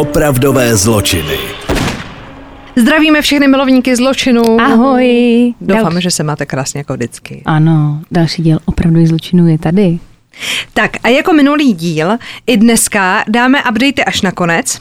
[0.00, 1.38] Opravdové zločiny.
[2.76, 4.60] Zdravíme všechny milovníky zločinu.
[4.60, 5.54] Ahoj.
[5.60, 7.42] Doufáme, Dal- že se máte krásně jako vždycky.
[7.44, 9.98] Ano, další díl opravdu zločinů je tady.
[10.74, 12.10] Tak a jako minulý díl,
[12.46, 14.80] i dneska dáme updaty až na konec.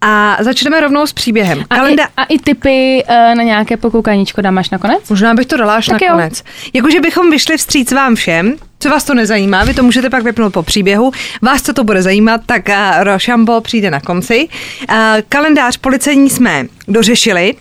[0.00, 1.64] A začneme rovnou s příběhem.
[1.70, 2.04] A, Kalenda...
[2.04, 5.08] i, a i typy uh, na nějaké pokoukaníčko dáš nakonec?
[5.10, 6.12] Možná bych to dala až Tak na jo.
[6.12, 6.44] konec.
[6.72, 10.52] Jakože bychom vyšli vstříc vám všem, co vás to nezajímá, vy to můžete pak vypnout
[10.52, 11.12] po příběhu.
[11.42, 12.74] Vás, co to bude zajímat, tak uh,
[13.04, 14.48] Rošambo přijde na konci.
[14.90, 14.96] Uh,
[15.28, 17.54] kalendář policejní jsme dořešili,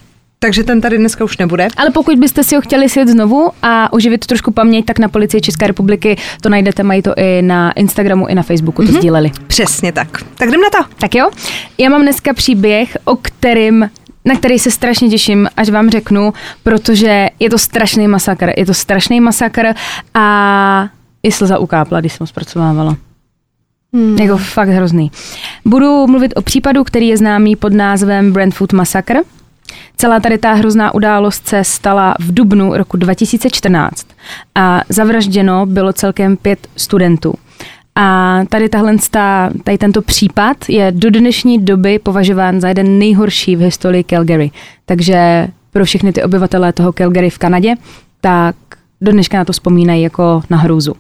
[0.44, 1.68] takže ten tady dneska už nebude.
[1.78, 5.42] Ale pokud byste si ho chtěli sjet znovu a oživit trošku paměť, tak na Policii
[5.42, 8.98] České republiky to najdete, mají to i na Instagramu, i na Facebooku, to mm-hmm.
[8.98, 9.32] sdíleli.
[9.48, 10.24] Přesně tak.
[10.36, 10.90] Tak jdem na to.
[11.00, 11.30] Tak jo,
[11.78, 13.90] já mám dneska příběh, o kterým
[14.26, 18.52] na který se strašně těším, až vám řeknu, protože je to strašný masakr.
[18.58, 19.74] Je to strašný masakr
[20.14, 20.88] a
[21.24, 22.98] i slza ukápla, když jsem ho zpracovávala.
[23.94, 24.18] Hmm.
[24.18, 25.12] Jako fakt hrozný.
[25.66, 29.20] Budu mluvit o případu, který je známý pod názvem Brentwood Massacre.
[29.98, 34.08] Celá tady ta hrozná událost se stala v dubnu roku 2014
[34.56, 37.34] a zavražděno bylo celkem pět studentů.
[37.96, 38.96] A tady tahle,
[39.64, 44.52] tady tento případ je do dnešní doby považován za jeden nejhorší v historii Calgary.
[44.86, 47.76] Takže pro všechny ty obyvatele toho Calgary v Kanadě,
[48.22, 48.56] tak
[49.02, 50.94] do dneška na to vzpomínají jako na hrůzu.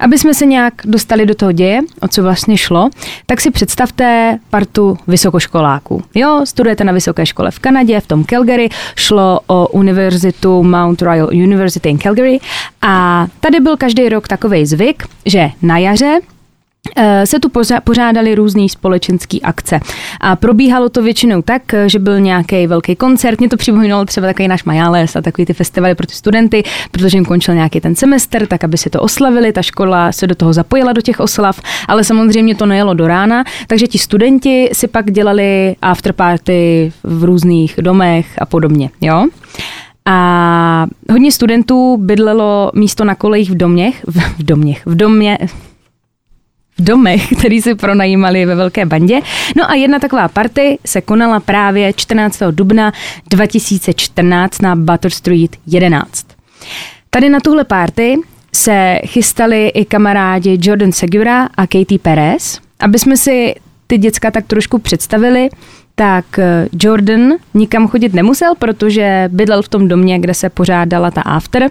[0.00, 2.90] Aby jsme se nějak dostali do toho děje, o co vlastně šlo,
[3.26, 6.02] tak si představte partu vysokoškoláků.
[6.14, 11.28] Jo, studujete na vysoké škole v Kanadě, v tom Calgary, šlo o univerzitu Mount Royal
[11.28, 12.38] University in Calgary
[12.82, 16.20] a tady byl každý rok takový zvyk, že na jaře
[17.24, 17.50] se tu
[17.84, 19.80] pořádali různý společenský akce.
[20.20, 23.40] A probíhalo to většinou tak, že byl nějaký velký koncert.
[23.40, 27.16] Mě to připomínalo třeba takový náš Majales a takový ty festivaly pro ty studenty, protože
[27.16, 29.52] jim končil nějaký ten semestr, tak aby si to oslavili.
[29.52, 33.44] Ta škola se do toho zapojila do těch oslav, ale samozřejmě to nejelo do rána,
[33.66, 38.90] takže ti studenti si pak dělali afterparty v různých domech a podobně.
[39.00, 39.26] Jo?
[40.06, 45.38] A hodně studentů bydlelo místo na kolejích v doměch, v, v doměch, v domě,
[46.78, 49.20] v domech, který si pronajímali ve velké bandě.
[49.56, 52.42] No a jedna taková party se konala právě 14.
[52.50, 52.92] dubna
[53.30, 56.26] 2014 na Butter Street 11.
[57.10, 58.16] Tady na tuhle party
[58.54, 62.60] se chystali i kamarádi Jordan Segura a Katie Perez.
[62.80, 63.54] Aby jsme si
[63.86, 65.48] ty děcka tak trošku představili,
[65.94, 71.20] tak eh, Jordan nikam chodit nemusel, protože bydlel v tom domě, kde se pořádala ta
[71.20, 71.70] after.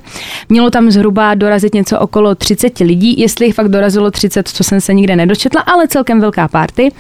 [0.50, 4.82] Mělo tam zhruba dorazit něco okolo 30 lidí, jestli jich fakt dorazilo 30, co jsem
[4.82, 6.92] se nikde nedočetla, ale celkem velká party.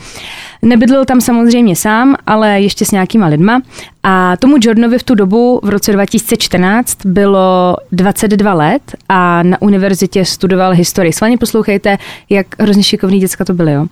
[0.62, 3.62] Nebydlel tam samozřejmě sám, ale ještě s nějakýma lidma.
[4.03, 10.25] A tomu Jordanovi v tu dobu, v roce 2014, bylo 22 let a na univerzitě
[10.25, 11.13] studoval historii.
[11.13, 11.97] Svaně poslouchejte,
[12.29, 13.85] jak hrozně šikovný děcka to byly, jo.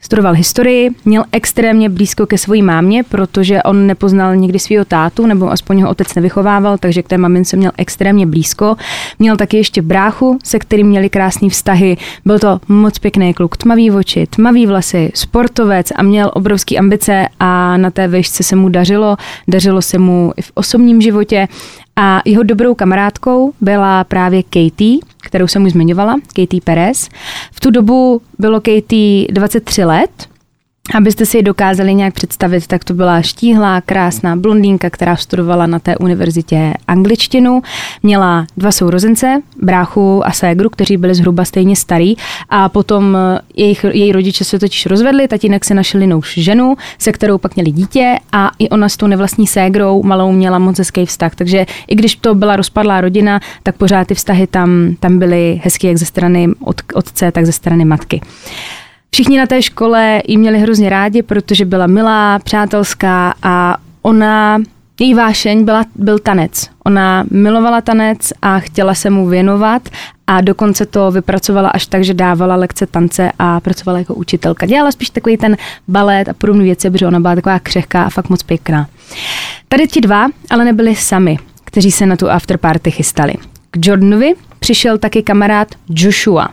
[0.00, 5.50] Studoval historii, měl extrémně blízko ke své mámě, protože on nepoznal nikdy svého tátu, nebo
[5.50, 8.76] aspoň ho otec nevychovával, takže k té mamince měl extrémně blízko.
[9.18, 11.96] Měl taky ještě bráchu, se kterým měli krásný vztahy.
[12.24, 17.76] Byl to moc pěkný kluk, tmavý oči, tmavý vlasy, sportovec a měl obrovský ambice a
[17.76, 19.16] na té výšce se mu dařilo.
[19.48, 21.48] Dařilo se mu i v osobním životě
[21.96, 27.08] a jeho dobrou kamarádkou byla právě Katie, kterou jsem už zmiňovala, Katie Perez.
[27.52, 30.28] V tu dobu bylo Katie 23 let.
[30.94, 35.78] Abyste si ji dokázali nějak představit, tak to byla štíhlá, krásná blondýnka, která studovala na
[35.78, 37.62] té univerzitě angličtinu.
[38.02, 42.14] Měla dva sourozence, bráchu a ségru, kteří byli zhruba stejně starý
[42.48, 47.12] a potom eh, jejich, její rodiče se totiž rozvedli, tatínek si našel jinou ženu, se
[47.12, 51.06] kterou pak měli dítě a i ona s tou nevlastní ségrou malou měla moc hezký
[51.06, 51.34] vztah.
[51.34, 55.86] Takže i když to byla rozpadlá rodina, tak pořád ty vztahy tam, tam byly hezky
[55.86, 58.20] jak ze strany od, otce, tak ze strany matky.
[59.10, 64.58] Všichni na té škole ji měli hrozně rádi, protože byla milá, přátelská a ona,
[65.00, 66.70] její vášeň byla, byl tanec.
[66.84, 69.88] Ona milovala tanec a chtěla se mu věnovat
[70.26, 74.66] a dokonce to vypracovala až tak, že dávala lekce tance a pracovala jako učitelka.
[74.66, 75.56] Dělala spíš takový ten
[75.88, 78.88] balet a podobné věci, protože ona byla taková křehká a fakt moc pěkná.
[79.68, 83.34] Tady ti dva ale nebyli sami, kteří se na tu afterparty chystali.
[83.70, 86.48] K Jordanovi přišel taky kamarád Joshua.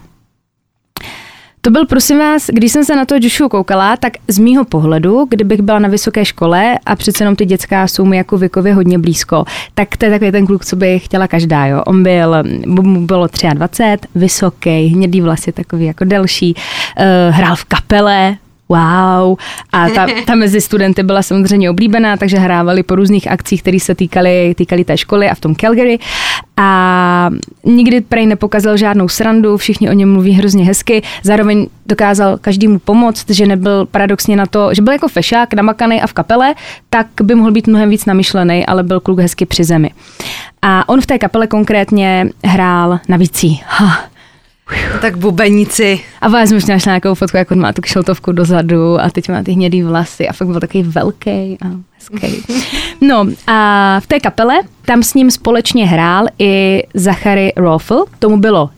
[1.66, 5.28] To byl, prosím vás, když jsem se na to Joshua koukala, tak z mýho pohledu,
[5.30, 9.00] kdybych byla na vysoké škole a přece jenom ty dětská jsou mi jako věkově hodně
[9.00, 11.66] blízko, tak to je takový ten kluk, co by chtěla každá.
[11.66, 11.82] Jo.
[11.88, 12.36] On byl,
[12.66, 18.38] mu bylo 23, vysoký, hnědý vlasy, takový jako delší, uh, hrál v kapele,
[18.70, 19.38] wow.
[19.72, 23.96] A ta, ta mezi studenty byla samozřejmě oblíbená, takže hrávali po různých akcích, které se
[23.96, 26.00] týkaly, týkaly té školy a v tom Calgary.
[26.58, 27.30] A
[27.64, 31.02] nikdy prej nepokazil žádnou srandu, všichni o něm mluví hrozně hezky.
[31.24, 36.08] Zároveň dokázal každému pomoct, že nebyl paradoxně na to, že byl jako fešák, namakaný a
[36.08, 36.56] v kapele,
[36.90, 39.92] tak by mohl být mnohem víc namyšlený, ale byl kluk hezky při zemi.
[40.62, 43.64] A on v té kapele konkrétně hrál na vící.
[43.68, 44.15] Ha,
[45.02, 46.00] tak bubenici.
[46.22, 49.44] A vás možná našla nějakou fotku, jak on má tu kšeltovku dozadu a teď má
[49.44, 51.66] ty hnědý vlasy a fakt byl takový velký a
[52.12, 52.44] hezký.
[53.02, 54.56] No a v té kapele
[54.86, 58.70] tam s ním společně hrál i Zachary Roffel, tomu bylo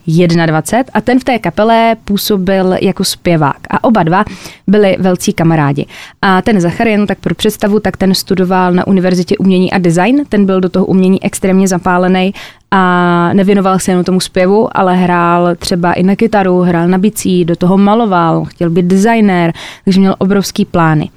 [0.45, 4.25] 21 a ten v té kapele působil jako zpěvák a oba dva
[4.67, 5.85] byli velcí kamarádi.
[6.21, 10.23] A ten Zachary, jen tak pro představu, tak ten studoval na Univerzitě umění a design,
[10.29, 12.33] ten byl do toho umění extrémně zapálený
[12.71, 17.45] a nevěnoval se jenom tomu zpěvu, ale hrál třeba i na kytaru, hrál na bicí,
[17.45, 19.53] do toho maloval, chtěl být designér,
[19.83, 21.09] takže měl obrovský plány.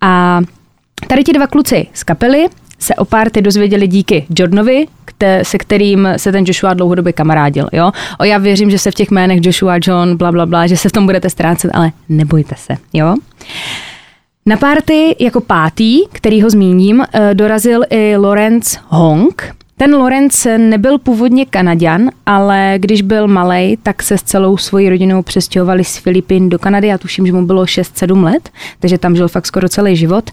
[0.00, 0.40] A
[1.12, 2.46] tady ti dva kluci z kapely
[2.78, 7.68] se o párty dozvěděli díky Jordonovi, kte, se kterým se ten Joshua dlouhodobě kamarádil.
[7.72, 7.92] Jo?
[8.18, 10.88] O já věřím, že se v těch jménech Joshua, John, bla, bla, bla, že se
[10.88, 12.76] v tom budete ztrácet, ale nebojte se.
[12.92, 13.14] Jo?
[14.46, 20.98] Na párty jako pátý, který ho zmíním, eh, dorazil i Lawrence Hong, ten Lorenz nebyl
[20.98, 26.48] původně Kanaďan, ale když byl malý, tak se s celou svojí rodinou přestěhovali z Filipín
[26.48, 26.88] do Kanady.
[26.88, 28.50] Já tuším, že mu bylo 6-7 let,
[28.80, 30.30] takže tam žil fakt skoro celý život.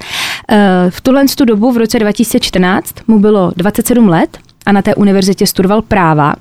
[0.52, 4.96] Eh, v tuhle tu dobu v roce 2014 mu bylo 27 let a na té
[4.96, 6.34] univerzitě studoval práva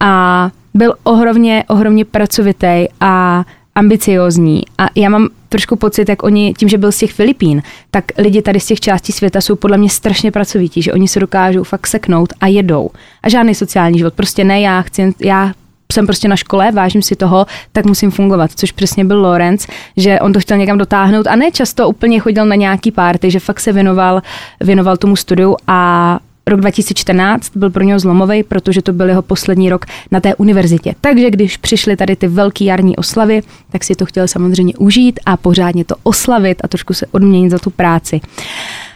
[0.00, 3.44] a byl ohromně, ohromně pracovitý a
[3.74, 8.04] ambiciozní a já mám trošku pocit, jak oni, tím, že byl z těch Filipín, tak
[8.18, 11.64] lidi tady z těch částí světa jsou podle mě strašně pracovití, že oni se dokážou
[11.64, 12.90] fakt seknout a jedou.
[13.22, 15.52] A žádný sociální život, prostě ne, já chci, já
[15.92, 19.66] jsem prostě na škole, vážím si toho, tak musím fungovat, což přesně byl Lorenz,
[19.96, 23.40] že on to chtěl někam dotáhnout a ne často úplně chodil na nějaký párty, že
[23.40, 24.22] fakt se věnoval,
[24.60, 29.70] věnoval tomu studiu a Rok 2014 byl pro něho zlomový, protože to byl jeho poslední
[29.70, 30.94] rok na té univerzitě.
[31.00, 33.42] Takže když přišly tady ty velké jarní oslavy,
[33.72, 37.58] tak si to chtěl samozřejmě užít a pořádně to oslavit a trošku se odměnit za
[37.58, 38.20] tu práci.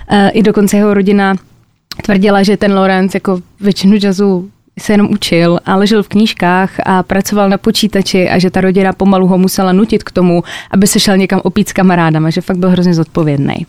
[0.08, 1.34] E, I dokonce jeho rodina
[2.02, 7.02] tvrdila, že ten Lorenz jako většinu času se jenom učil a ležel v knížkách a
[7.02, 11.00] pracoval na počítači a že ta rodina pomalu ho musela nutit k tomu, aby se
[11.00, 13.66] šel někam opít s kamarádama, že fakt byl hrozně zodpovědný.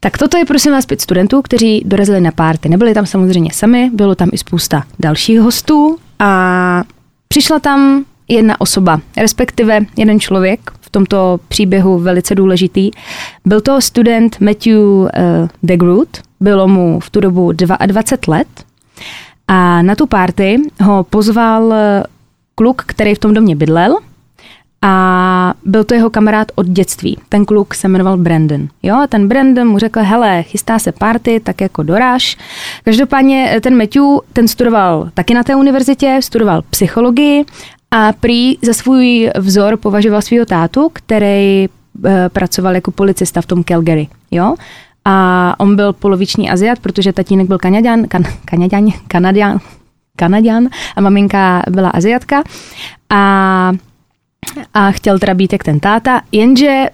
[0.00, 2.68] Tak toto je prosím vás pět studentů, kteří dorazili na párty.
[2.68, 6.82] Nebyli tam samozřejmě sami, bylo tam i spousta dalších hostů a
[7.28, 12.90] přišla tam jedna osoba, respektive jeden člověk, v tomto příběhu velice důležitý.
[13.44, 15.08] Byl to student Matthew uh,
[15.62, 16.08] DeGroot,
[16.40, 18.48] bylo mu v tu dobu 22 let
[19.48, 22.02] a na tu párty ho pozval eh,
[22.54, 23.98] kluk, který v tom domě bydlel–
[24.86, 27.18] a byl to jeho kamarád od dětství.
[27.28, 28.68] Ten kluk se jmenoval Brandon.
[28.82, 32.36] Jo, a ten Brandon mu řekl, hele, chystá se party, tak jako doráž.
[32.84, 34.02] Každopádně eh, ten Matthew,
[34.32, 37.44] ten studoval taky na té univerzitě, studoval psychologii
[37.90, 41.68] a prý za svůj vzor považoval svého tátu, který e,
[42.28, 44.08] pracoval jako policista v tom Calgary.
[44.30, 44.54] Jo?
[45.04, 49.58] A on byl poloviční Aziat, protože tatínek byl Kanaďan, kan, Kanaďan, Kanaďan,
[50.16, 52.42] Kanaďan a maminka byla Aziatka.
[53.10, 53.72] A
[54.74, 56.90] a chtěl teda být jak ten táta, jenže e,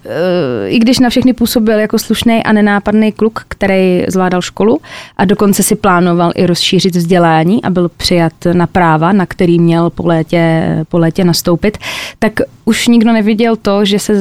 [0.68, 4.80] i když na všechny působil jako slušný a nenápadný kluk, který zvládal školu
[5.16, 9.90] a dokonce si plánoval i rozšířit vzdělání a byl přijat na práva, na který měl
[9.90, 11.78] po létě, po létě nastoupit,
[12.18, 12.32] tak
[12.64, 14.12] už nikdo neviděl to, že se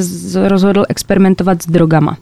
[0.48, 2.16] rozhodl experimentovat s drogama.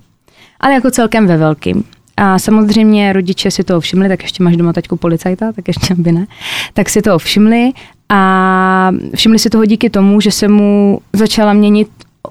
[0.61, 1.85] Ale jako celkem ve velkým.
[2.17, 6.13] A samozřejmě rodiče si toho všimli, tak ještě máš doma taťku policajta, tak ještě by
[6.13, 6.27] ne.
[6.75, 7.73] Tak si toho všimli
[8.09, 11.89] a všimli si toho díky tomu, že se mu začala měnit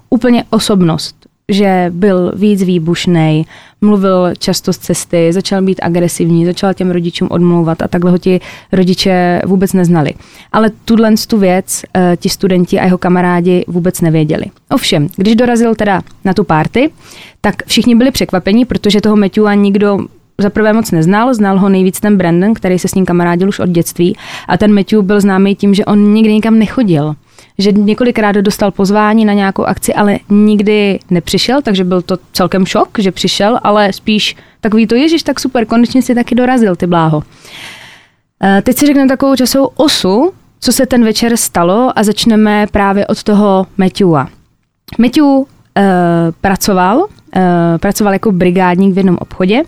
[0.09, 1.15] úplně osobnost,
[1.51, 3.45] že byl víc výbušný,
[3.81, 8.39] mluvil často z cesty, začal být agresivní, začal těm rodičům odmlouvat a takhle ho ti
[8.71, 10.13] rodiče vůbec neznali.
[10.51, 14.45] Ale tuhle tu věc eh, ti studenti a jeho kamarádi vůbec nevěděli.
[14.69, 16.89] Ovšem, když dorazil teda na tu párty,
[17.41, 19.97] tak všichni byli překvapení, protože toho Matthewa nikdo
[20.37, 23.59] za prvé moc neznal, znal ho nejvíc ten Brandon, který se s ním kamarádil už
[23.59, 27.15] od dětství a ten Matthew byl známý tím, že on nikdy nikam nechodil
[27.57, 32.99] že několikrát dostal pozvání na nějakou akci, ale nikdy nepřišel, takže byl to celkem šok,
[32.99, 37.23] že přišel, ale spíš takový to Ježíš, tak super, konečně si taky dorazil, ty bláho.
[38.43, 43.07] E, teď si řekneme takovou časovou osu, co se ten večer stalo a začneme právě
[43.07, 44.29] od toho Matthewa.
[44.99, 45.25] Matthew
[45.77, 47.07] Eh, pracoval, uh,
[47.79, 49.63] pracoval jako brigádník v jednom obchodě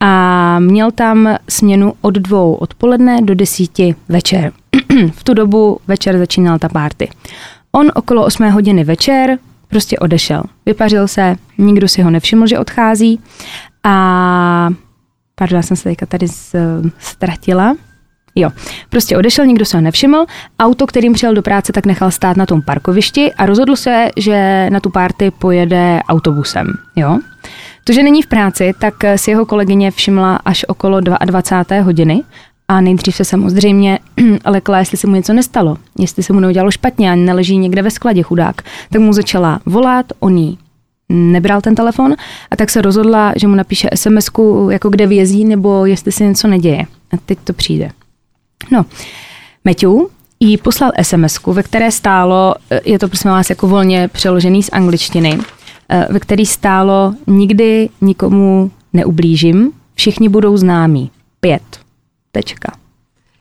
[0.00, 4.52] a měl tam směnu od dvou odpoledne do desíti večer.
[5.12, 7.08] v tu dobu večer začínal ta párty.
[7.72, 9.38] On okolo 8 hodiny večer
[9.74, 10.42] Prostě odešel.
[10.66, 13.20] Vypařil se, nikdo si ho nevšiml, že odchází
[13.84, 14.68] a
[15.34, 16.26] pardon, já jsem se teďka tady
[16.98, 17.76] ztratila.
[18.36, 18.50] Jo,
[18.90, 20.24] prostě odešel, nikdo se ho nevšiml.
[20.60, 24.66] Auto, kterým přijel do práce, tak nechal stát na tom parkovišti a rozhodl se, že
[24.70, 26.66] na tu párty pojede autobusem.
[26.96, 27.18] Jo.
[27.84, 31.82] To, že není v práci, tak si jeho kolegyně všimla až okolo 22.
[31.82, 32.22] hodiny
[32.68, 33.98] a nejdřív se samozřejmě
[34.46, 37.90] lekla, jestli se mu něco nestalo, jestli se mu neudělalo špatně a neleží někde ve
[37.90, 38.62] skladě chudák.
[38.90, 40.58] Tak mu začala volat, on jí
[41.08, 42.14] nebral ten telefon
[42.50, 44.30] a tak se rozhodla, že mu napíše sms
[44.70, 46.82] jako kde vězí nebo jestli se něco neděje.
[47.12, 47.90] A teď to přijde.
[48.70, 48.84] No,
[49.64, 49.90] Matthew
[50.40, 54.70] jí poslal sms ve které stálo, eh, je to prosím vás jako volně přeložený z
[54.72, 55.38] angličtiny,
[55.88, 61.10] eh, ve který stálo nikdy nikomu neublížím, všichni budou známí.
[61.40, 61.80] Pět.
[62.32, 62.72] Tečka.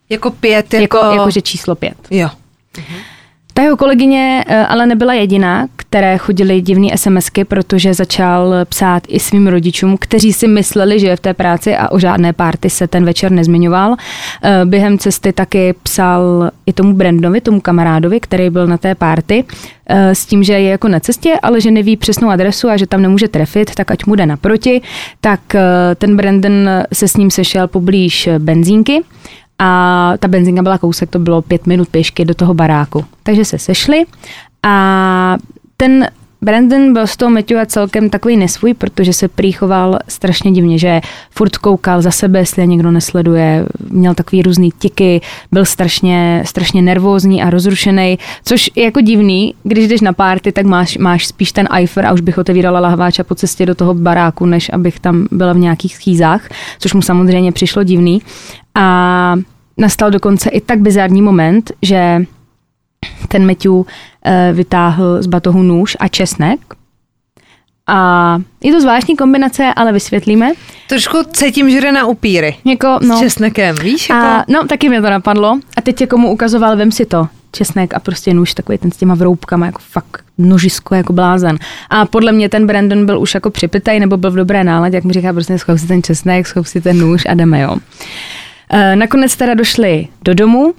[0.10, 0.98] Jako pět, jako...
[0.98, 1.98] jako jakože číslo pět.
[2.12, 2.30] Jo.
[2.78, 3.13] Mhm.
[3.54, 9.20] Ta jeho kolegyně eh, ale nebyla jediná, které chodily divné SMSky, protože začal psát i
[9.20, 12.88] svým rodičům, kteří si mysleli, že je v té práci a o žádné párty se
[12.88, 13.96] ten večer nezmiňoval.
[14.44, 19.44] Eh, během cesty taky psal i tomu Brandovi, tomu kamarádovi, který byl na té párty,
[19.88, 22.88] eh, s tím, že je jako na cestě, ale že neví přesnou adresu a že
[22.88, 24.82] tam nemůže trefit, tak ať mu jde naproti.
[25.22, 25.40] Tak
[25.96, 29.04] ten Brandon se s ním sešel poblíž benzínky
[29.60, 33.06] a ta benzinka byla kousek, to bylo pět minut pěšky do toho baráku.
[33.24, 34.06] Takže se sešli
[34.64, 35.38] a
[35.78, 36.08] ten
[36.44, 41.58] Brandon byl z toho Matthewa celkem takový nesvůj, protože se prýchoval strašně divně, že furt
[41.58, 45.22] koukal za sebe, jestli je někdo nesleduje, měl takový různý tiky,
[45.52, 50.66] byl strašně, strašně nervózní a rozrušený, což je jako divný, když jdeš na párty, tak
[50.66, 54.46] máš, máš spíš ten ifer a už bych otevírala lahváča po cestě do toho baráku,
[54.46, 58.22] než abych tam byla v nějakých schýzách, což mu samozřejmě přišlo divný.
[58.76, 59.36] A
[59.78, 62.26] nastal dokonce i tak bizarní moment, že
[63.28, 63.86] ten Matthew uh,
[64.54, 66.60] vytáhl z batohu nůž a česnek.
[67.88, 70.52] A je to zvláštní kombinace, ale vysvětlíme.
[70.90, 72.56] Trošku cítím, že jde na upíry.
[72.66, 73.18] Jako, no.
[73.18, 74.10] S česnekem, víš?
[74.10, 74.26] Jako?
[74.26, 75.60] A, no, taky mě to napadlo.
[75.78, 77.28] A teď je komu ukazoval, vem si to.
[77.52, 81.60] Česnek a prostě nůž, takový ten s těma vroubkama, jako fakt nožisko, jako blázen.
[81.90, 85.04] A podle mě ten Brandon byl už jako připitej, nebo byl v dobré náladě, jak
[85.04, 87.76] mi říká, prostě schov si ten česnek, schov si ten nůž a jdeme, jo.
[88.70, 90.74] E, nakonec teda došli do domu,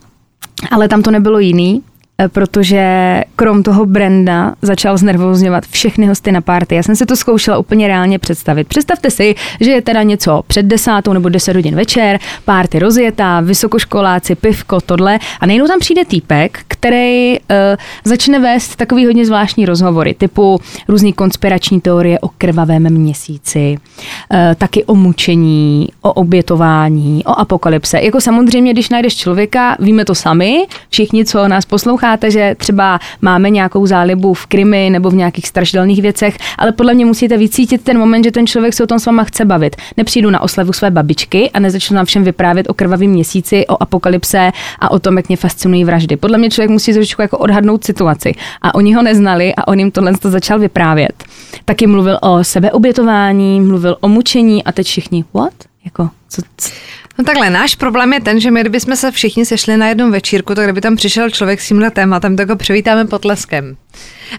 [0.70, 1.93] ale tam to nebylo jiný, Eh,
[2.32, 6.74] protože krom toho Brenda začal znervozňovat všechny hosty na párty.
[6.74, 8.68] Já jsem si to zkoušela úplně reálně představit.
[8.68, 14.34] Představte si, že je teda něco před desátou nebo deset hodin večer, párty rozjetá, vysokoškoláci,
[14.34, 17.56] pivko, tohle a nejenom tam přijde týpek, který uh,
[18.04, 24.84] začne vést takový hodně zvláštní rozhovory, typu různý konspirační teorie o krvavém měsíci, uh, taky
[24.84, 28.00] o mučení, o obětování, o apokalypse.
[28.00, 33.00] Jako samozřejmě, když najdeš člověka, víme to sami, všichni, co nás poslouchají, posloucháte, že třeba
[33.20, 37.84] máme nějakou zálibu v krimi nebo v nějakých strašidelných věcech, ale podle mě musíte vycítit
[37.84, 39.76] ten moment, že ten člověk se o tom s váma chce bavit.
[39.96, 44.52] Nepřijdu na oslavu své babičky a nezačnu nám všem vyprávět o krvavém měsíci, o apokalypse
[44.78, 46.16] a o tom, jak mě fascinují vraždy.
[46.16, 48.34] Podle mě člověk musí trošku jako odhadnout situaci.
[48.62, 51.24] A oni ho neznali a on jim tohle to začal vyprávět.
[51.64, 55.54] Taky mluvil o sebeobětování, mluvil o mučení a teď všichni, what?
[55.84, 56.70] Jako, co, co?
[57.18, 60.54] No takhle, náš problém je ten, že my kdybychom se všichni sešli na jednom večírku,
[60.54, 63.76] tak kdyby tam přišel člověk s tímhle tématem, tak ho přivítáme potleskem.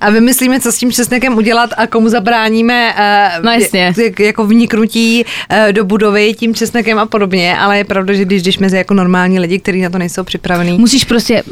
[0.01, 3.93] A vymyslíme, co s tím česnekem udělat a komu zabráníme uh, no jasně.
[4.19, 8.57] jako vniknutí uh, do budovy tím česnekem a podobně, ale je pravda, že když jdeš
[8.57, 10.77] mezi jako normální lidi, kteří na to nejsou připravení.
[10.77, 11.43] Musíš prostě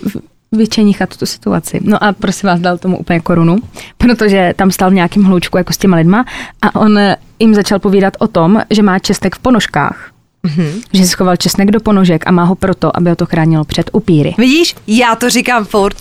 [0.51, 1.79] vyčenichat tu situaci.
[1.83, 3.57] No a prosím vás, dal tomu úplně korunu,
[3.97, 6.25] protože tam stál v nějakým hloučku jako s těma lidma
[6.61, 6.99] a on
[7.39, 10.12] jim začal povídat o tom, že má česnek v ponožkách
[10.47, 10.81] Mm-hmm.
[10.93, 14.35] Že schoval česnek do ponožek a má ho proto, aby ho to chránilo před upíry.
[14.37, 15.97] Vidíš, já to říkám furt.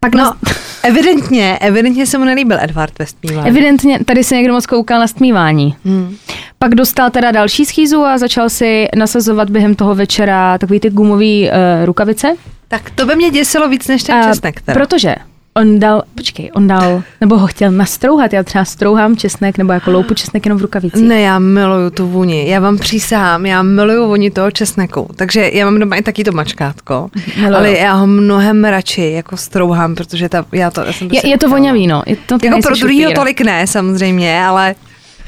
[0.00, 0.36] Pak no, nas...
[0.82, 3.48] evidentně, evidentně se mu nelíbil Edward ve stmívání.
[3.48, 5.76] Evidentně, tady se někdo moc koukal na stmívání.
[5.84, 6.16] Hmm.
[6.58, 11.48] Pak dostal teda další schýzu a začal si nasazovat během toho večera takový ty gumový
[11.48, 12.36] uh, rukavice.
[12.68, 14.60] Tak to by mě děsilo víc než ten uh, česnek.
[14.60, 14.80] Teda.
[14.80, 15.14] Protože
[15.54, 19.90] On dal, počkej, on dal, nebo ho chtěl nastrouhat, já třeba strouhám česnek, nebo jako
[19.90, 21.02] loupu česnek jenom v rukavici.
[21.02, 25.64] Ne, já miluju tu vůni, já vám přísahám, já miluju vůni toho česneku, takže já
[25.64, 27.56] mám doma i taky to mačkátko, miluju.
[27.56, 31.38] ale já ho mnohem radši jako strouhám, protože ta, já to, já jsem je, je
[31.38, 32.02] to voňavý, no.
[32.06, 34.74] Je to jako pro druhýho tolik ne, samozřejmě, ale...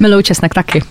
[0.01, 0.83] Miluju česnek taky.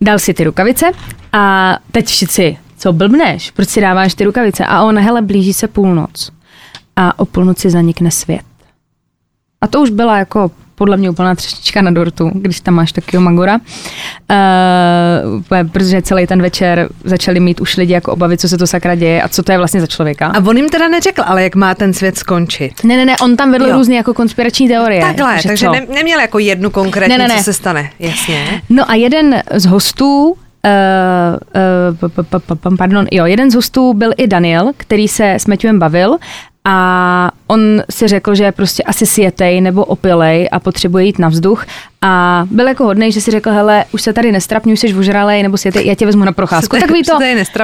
[0.00, 0.90] Dal si ty rukavice
[1.32, 4.66] a teď všichni, co blbneš, proč si dáváš ty rukavice?
[4.66, 6.30] A on, hele, blíží se půlnoc
[6.96, 8.49] a o půlnoci zanikne svět.
[9.64, 13.24] A to už byla jako podle mě úplná třešnička na dortu, když tam máš takového
[13.24, 13.54] magora.
[13.54, 13.60] Uh,
[15.72, 19.22] protože celý ten večer začali mít už lidi jako obavy, co se to sakra děje
[19.22, 20.26] a co to je vlastně za člověka.
[20.26, 22.84] A on jim teda neřekl, ale jak má ten svět skončit.
[22.84, 23.76] Ne, ne, ne, on tam vedl jo.
[23.76, 25.00] různé jako konspirační teorie.
[25.00, 27.38] Takhle, takže ne, neměl jako jednu konkrétní, ne, ne, ne.
[27.38, 27.90] co se stane.
[27.98, 28.62] Jasně.
[28.70, 34.72] No a jeden z hostů Uh, uh, pardon, jo, jeden z hostů byl i Daniel,
[34.76, 36.16] který se s Matthewem bavil
[36.64, 41.28] a on si řekl, že je prostě asi sjetej nebo opilej a potřebuje jít na
[41.28, 41.66] vzduch
[42.02, 45.56] a byl jako hodný, že si řekl, hele, už se tady nestrapňuj, jsi ožralej nebo
[45.56, 46.76] sjetej, já tě vezmu na procházku.
[46.80, 47.18] tak ví to,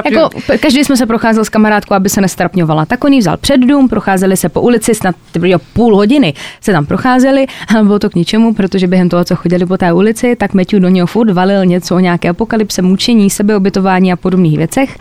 [0.05, 2.85] jako, každý jsme se procházel s kamarádkou, aby se nestrapňovala.
[2.85, 6.85] Tak oni vzal před dům, procházeli se po ulici, snad jo, půl hodiny se tam
[6.85, 10.53] procházeli, ale bylo to k ničemu, protože během toho, co chodili po té ulici, tak
[10.53, 14.97] Matthew do něho furt valil něco o nějaké apokalypse, mučení, sebeobytování a podobných věcech.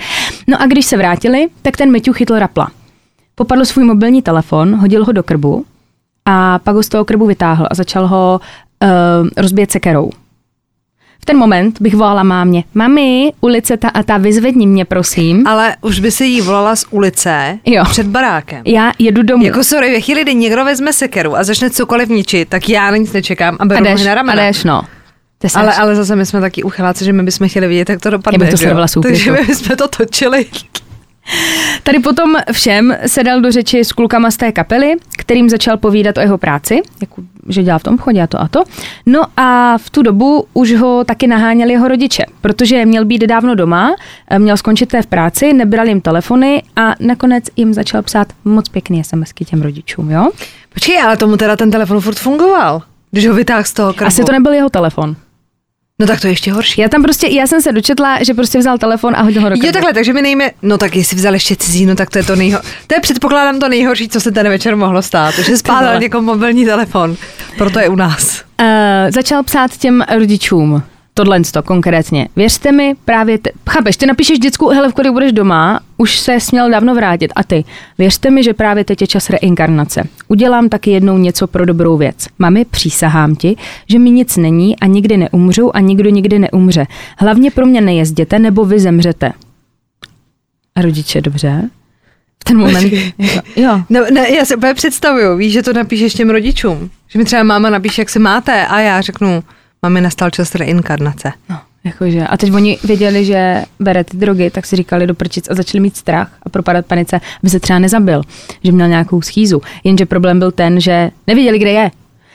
[0.46, 2.68] No a když se vrátili, tak ten Matthew chytl rapla
[3.38, 5.64] popadl svůj mobilní telefon, hodil ho do krbu
[6.24, 8.40] a pak ho z toho krbu vytáhl a začal ho
[8.82, 8.88] uh,
[9.36, 10.10] rozbíjet sekerou.
[11.20, 15.46] V ten moment bych volala mámě, mami, ulice ta a ta, vyzvedni mě, prosím.
[15.46, 17.84] Ale už by si jí volala z ulice jo.
[17.84, 18.62] před barákem.
[18.66, 19.44] Já jedu domů.
[19.44, 23.12] Jako sorry, ve chvíli, kdy někdo vezme sekeru a začne cokoliv ničit, tak já nic
[23.12, 24.42] nečekám a beru a jdeš, na ramena.
[24.42, 24.82] A jdeš, no.
[25.54, 28.46] Ale, ale zase my jsme taky uchyláci, že my bychom chtěli vidět, jak to dopadne.
[28.46, 30.46] Já bych to Takže my jsme to točili
[31.82, 36.18] Tady potom všem se dal do řeči s klukama z té kapely, kterým začal povídat
[36.18, 38.62] o jeho práci, jako, že dělá v tom chodě a to a to.
[39.06, 43.54] No a v tu dobu už ho taky naháněli jeho rodiče, protože měl být dávno
[43.54, 43.94] doma,
[44.38, 49.04] měl skončit té v práci, nebral jim telefony a nakonec jim začal psát moc pěkný
[49.04, 50.30] SMSky těm rodičům, jo?
[50.74, 54.06] Počkej, ale tomu teda ten telefon furt fungoval, když ho vytáhl z toho krbu.
[54.06, 55.16] Asi to nebyl jeho telefon.
[56.00, 56.80] No tak to je ještě horší.
[56.80, 59.56] Já tam prostě, já jsem se dočetla, že prostě vzal telefon a hodil ho do
[59.56, 62.24] Jo takhle, takže mi nejme, no tak jestli vzal ještě cizí, no tak to je
[62.24, 66.00] to nejho, to je předpokládám to nejhorší, co se ten večer mohlo stát, že spádal
[66.00, 67.16] někomu mobilní telefon,
[67.58, 68.42] proto je u nás.
[68.60, 68.66] Uh,
[69.10, 70.82] začal psát těm rodičům,
[71.16, 72.28] tohle to konkrétně.
[72.36, 76.40] Věřte mi, právě, te, chápeš, ty napíšeš dětskou, hele, v kolik budeš doma, už se
[76.40, 77.32] směl dávno vrátit.
[77.36, 77.64] A ty,
[77.98, 80.08] věřte mi, že právě teď je čas reinkarnace.
[80.28, 82.26] Udělám taky jednou něco pro dobrou věc.
[82.38, 83.56] Mami, přísahám ti,
[83.88, 86.86] že mi nic není a nikdy neumřu a nikdo nikdy neumře.
[87.18, 89.32] Hlavně pro mě nejezděte, nebo vy zemřete.
[90.74, 91.70] A rodiče, dobře.
[92.40, 92.92] V ten moment.
[93.56, 93.82] jo.
[93.90, 96.90] No, ne, já se úplně představuju, víš, že to napíšeš těm rodičům.
[97.08, 99.42] Že mi třeba máma napíše, jak se máte a já řeknu,
[99.86, 101.32] Mami nastal čas reinkarnace.
[101.50, 102.26] No, jakože.
[102.26, 105.80] A teď oni věděli, že bere ty drogy, tak si říkali do prčic a začali
[105.80, 108.22] mít strach a propadat panice, aby se třeba nezabil,
[108.64, 109.62] že měl nějakou schýzu.
[109.84, 111.90] Jenže problém byl ten, že nevěděli, kde je.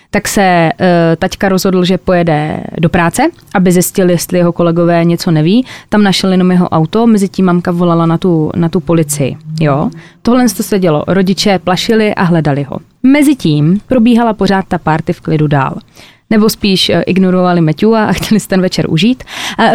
[0.09, 0.85] Tak se uh,
[1.19, 5.65] taťka rozhodl, že pojede do práce, aby zjistil, jestli jeho kolegové něco neví.
[5.89, 9.37] Tam našel jenom jeho auto, mezi tím mamka volala na tu, na tu policii.
[9.59, 9.89] Jo?
[10.21, 11.03] Tohle se dělo.
[11.07, 12.77] Rodiče plašili a hledali ho.
[13.03, 15.77] Mezitím probíhala pořád ta party v klidu dál
[16.31, 19.23] nebo spíš eh, ignorovali Matthewa a chtěli si ten večer užít.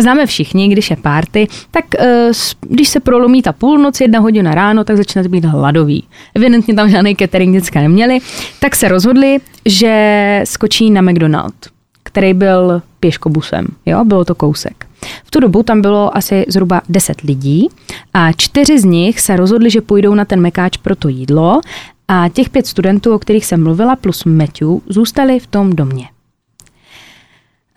[0.01, 4.85] Známe všichni, když je párty, tak eh, když se prolomí ta půlnoc, jedna hodina ráno,
[4.85, 6.05] tak začne být hladový.
[6.35, 8.19] Evidentně tam žádný catering děcka neměli,
[8.61, 11.55] tak se rozhodli, že skočí na McDonald,
[12.03, 14.87] který byl pěškobusem, jo, bylo to kousek.
[15.25, 17.69] V tu dobu tam bylo asi zhruba 10 lidí
[18.15, 21.61] a čtyři z nich se rozhodli, že půjdou na ten mekáč pro to jídlo
[22.09, 26.09] a těch pět studentů, o kterých jsem mluvila, plus Matthew, zůstali v tom domě.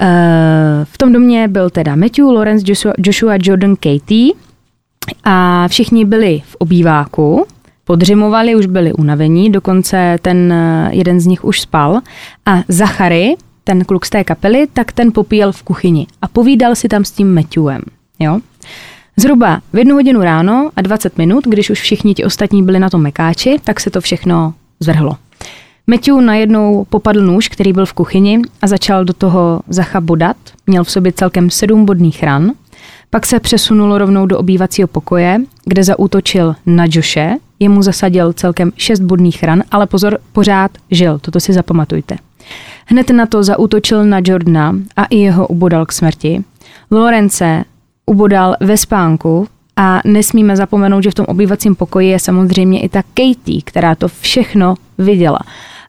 [0.01, 4.33] Eh, v tom domě byl teda Matthew, Lawrence, Joshua, Joshua Jordan, Katie
[5.23, 7.45] a všichni byli v obýváku,
[7.83, 11.99] podřimovali, už byli unavení, dokonce ten eh, jeden z nich už spal
[12.45, 16.87] a Zachary, ten kluk z té kapely, tak ten popíjel v kuchyni a povídal si
[16.87, 17.81] tam s tím Matthewem.
[18.19, 18.39] Jo?
[19.19, 22.89] Zhruba v jednu hodinu ráno a 20 minut, když už všichni ti ostatní byli na
[22.89, 25.17] tom mekáči, tak se to všechno zvrhlo.
[25.87, 30.37] Matthew najednou popadl nůž, který byl v kuchyni a začal do toho Zacha bodat.
[30.67, 32.51] Měl v sobě celkem sedm bodných ran.
[33.09, 37.37] Pak se přesunul rovnou do obývacího pokoje, kde zaútočil na Joshe.
[37.59, 42.17] Jemu zasadil celkem šest bodných ran, ale pozor, pořád žil, toto si zapamatujte.
[42.85, 46.43] Hned na to zaútočil na Jordana a i jeho ubodal k smrti.
[46.91, 47.63] Lorence
[48.09, 53.03] ubodal ve spánku a nesmíme zapomenout, že v tom obývacím pokoji je samozřejmě i ta
[53.03, 55.39] Katie, která to všechno viděla.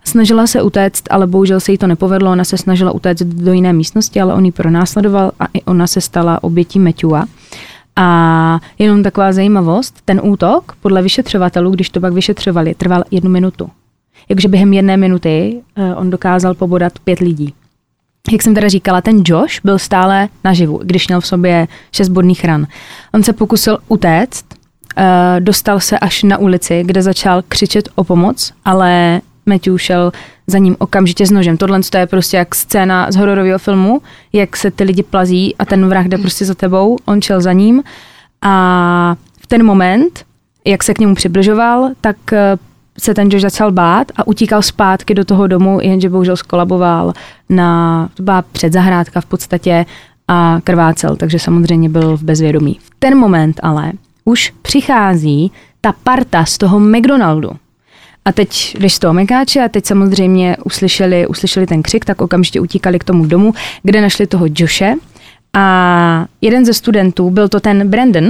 [0.04, 2.32] Snažila se utéct, ale bohužel se jí to nepovedlo.
[2.32, 6.00] Ona se snažila utéct do jiné místnosti, ale on ji pronásledoval a i ona se
[6.00, 7.24] stala obětí Meťua.
[7.96, 13.70] A jenom taková zajímavost, ten útok podle vyšetřovatelů, když to pak vyšetřovali, trval jednu minutu.
[14.28, 17.54] Jakže během jedné minuty eh, on dokázal pobodat pět lidí.
[18.32, 22.44] Jak jsem teda říkala, ten Josh byl stále naživu, když měl v sobě šest bodných
[22.44, 22.66] ran.
[23.14, 24.44] On se pokusil utéct,
[24.96, 30.12] eh, dostal se až na ulici, kde začal křičet o pomoc, ale Matthew šel
[30.46, 31.56] za ním okamžitě s nožem.
[31.56, 34.02] Tohle to je prostě jak scéna z hororového filmu,
[34.32, 37.52] jak se ty lidi plazí a ten vrah jde prostě za tebou, on šel za
[37.52, 37.82] ním
[38.42, 40.24] a v ten moment,
[40.64, 42.56] jak se k němu přibližoval, tak eh,
[43.00, 47.12] se ten Josh začal bát a utíkal zpátky do toho domu, jenže bohužel skolaboval
[47.48, 49.86] na, to byla předzahrádka v podstatě
[50.28, 52.78] a krvácel, takže samozřejmě byl v bezvědomí.
[52.82, 53.92] V ten moment ale
[54.24, 57.50] už přichází ta parta z toho McDonaldu.
[58.24, 62.60] A teď jdeš z toho Mekáče a teď samozřejmě uslyšeli, uslyšeli ten křik, tak okamžitě
[62.60, 64.94] utíkali k tomu domu, kde našli toho Joshe.
[65.54, 68.28] A jeden ze studentů, byl to ten Brandon,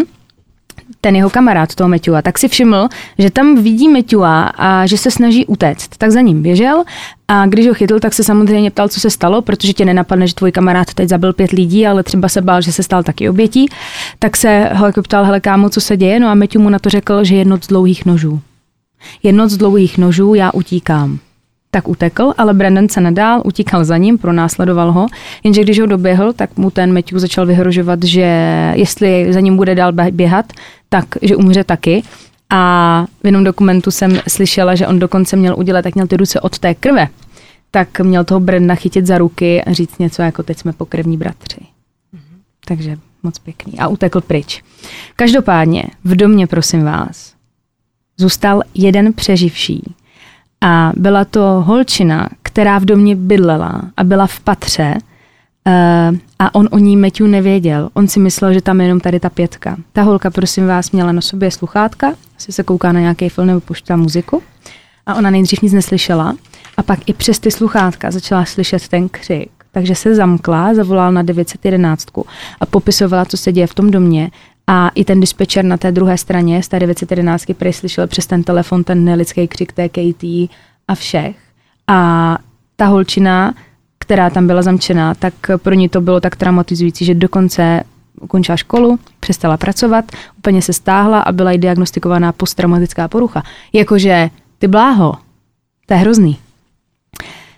[1.00, 5.10] ten jeho kamarád toho Matthewa, tak si všiml, že tam vidí Matthewa a že se
[5.10, 5.88] snaží utéct.
[5.98, 6.84] Tak za ním běžel
[7.28, 10.34] a když ho chytl, tak se samozřejmě ptal, co se stalo, protože tě nenapadne, že
[10.34, 13.68] tvůj kamarád teď zabil pět lidí, ale třeba se bál, že se stal taky obětí.
[14.18, 16.20] Tak se ho jako ptal, hele kámo, co se děje?
[16.20, 18.40] No a Matthew mu na to řekl, že jedno z dlouhých nožů.
[19.22, 21.18] Jedno z dlouhých nožů, já utíkám
[21.70, 25.06] tak utekl, ale Brandon se nedál, utíkal za ním, pronásledoval ho,
[25.44, 28.26] jenže když ho doběhl, tak mu ten Matthew začal vyhrožovat, že
[28.74, 30.52] jestli za ním bude dál běhat,
[30.88, 32.02] tak že umře taky.
[32.50, 36.40] A v jednom dokumentu jsem slyšela, že on dokonce měl udělat, tak měl ty ruce
[36.40, 37.08] od té krve,
[37.70, 41.60] tak měl toho Brandona chytit za ruky a říct něco jako teď jsme pokrevní bratři.
[41.60, 42.38] Mm-hmm.
[42.66, 43.78] Takže moc pěkný.
[43.78, 44.62] A utekl pryč.
[45.16, 47.34] Každopádně v domě, prosím vás,
[48.16, 49.94] zůstal jeden přeživší,
[50.64, 54.94] a byla to holčina, která v domě bydlela a byla v patře
[55.66, 57.90] uh, a on o ní Matthew nevěděl.
[57.94, 59.76] On si myslel, že tam je jenom tady ta pětka.
[59.92, 63.60] Ta holka, prosím vás, měla na sobě sluchátka, asi se kouká na nějaký film nebo
[63.60, 64.42] poštá muziku
[65.06, 66.36] a ona nejdřív nic neslyšela
[66.76, 69.50] a pak i přes ty sluchátka začala slyšet ten křik.
[69.72, 72.06] Takže se zamkla, zavolala na 911
[72.60, 74.30] a popisovala, co se děje v tom domě
[74.72, 78.42] a i ten dispečer na té druhé straně z té 911 prý slyšel přes ten
[78.42, 80.48] telefon ten nelidský křik té Katie
[80.88, 81.36] a všech.
[81.86, 82.38] A
[82.76, 83.54] ta holčina,
[83.98, 87.82] která tam byla zamčená, tak pro ní to bylo tak traumatizující, že dokonce
[88.20, 90.04] ukončila školu, přestala pracovat,
[90.38, 93.42] úplně se stáhla a byla jí diagnostikovaná posttraumatická porucha.
[93.72, 95.14] Jakože ty bláho,
[95.86, 96.38] to je hrozný.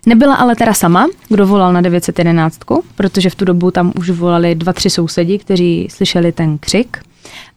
[0.06, 2.58] Nebyla ale teda sama, kdo volal na 911,
[2.94, 6.98] protože v tu dobu tam už volali dva, tři sousedi, kteří slyšeli ten křik.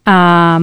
[0.06, 0.60] A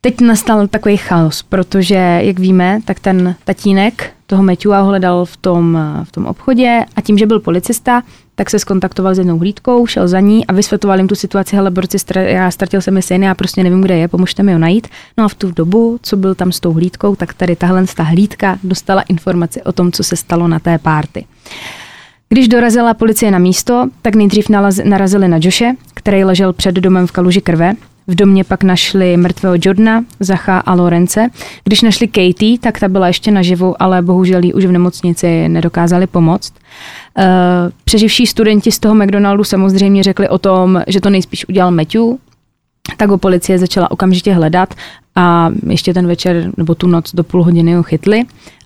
[0.00, 5.78] teď nastal takový chaos, protože, jak víme, tak ten tatínek toho ho hledal v tom,
[6.04, 8.02] v tom obchodě a tím, že byl policista,
[8.34, 11.70] tak se skontaktoval s jednou hlídkou, šel za ní a vysvětloval jim tu situaci, hele,
[11.70, 14.88] borci, já ztratil jsem mi syn, já prostě nevím, kde je, pomožte mi ho najít.
[15.18, 18.02] No a v tu dobu, co byl tam s tou hlídkou, tak tady tahle ta
[18.02, 21.26] hlídka dostala informaci o tom, co se stalo na té párty.
[22.28, 24.48] Když dorazila policie na místo, tak nejdřív
[24.84, 27.74] narazili na Joše, který ležel před domem v kaluži krve
[28.06, 31.30] v domě pak našli mrtvého Jordana, Zacha a Lorence.
[31.64, 36.06] Když našli Katie, tak ta byla ještě naživu, ale bohužel jí už v nemocnici nedokázali
[36.06, 36.52] pomoct.
[37.18, 37.24] Uh,
[37.84, 42.02] přeživší studenti z toho McDonaldu samozřejmě řekli o tom, že to nejspíš udělal Matthew,
[42.96, 44.74] tak ho policie začala okamžitě hledat
[45.16, 48.24] a ještě ten večer nebo tu noc do půl hodiny ho chytli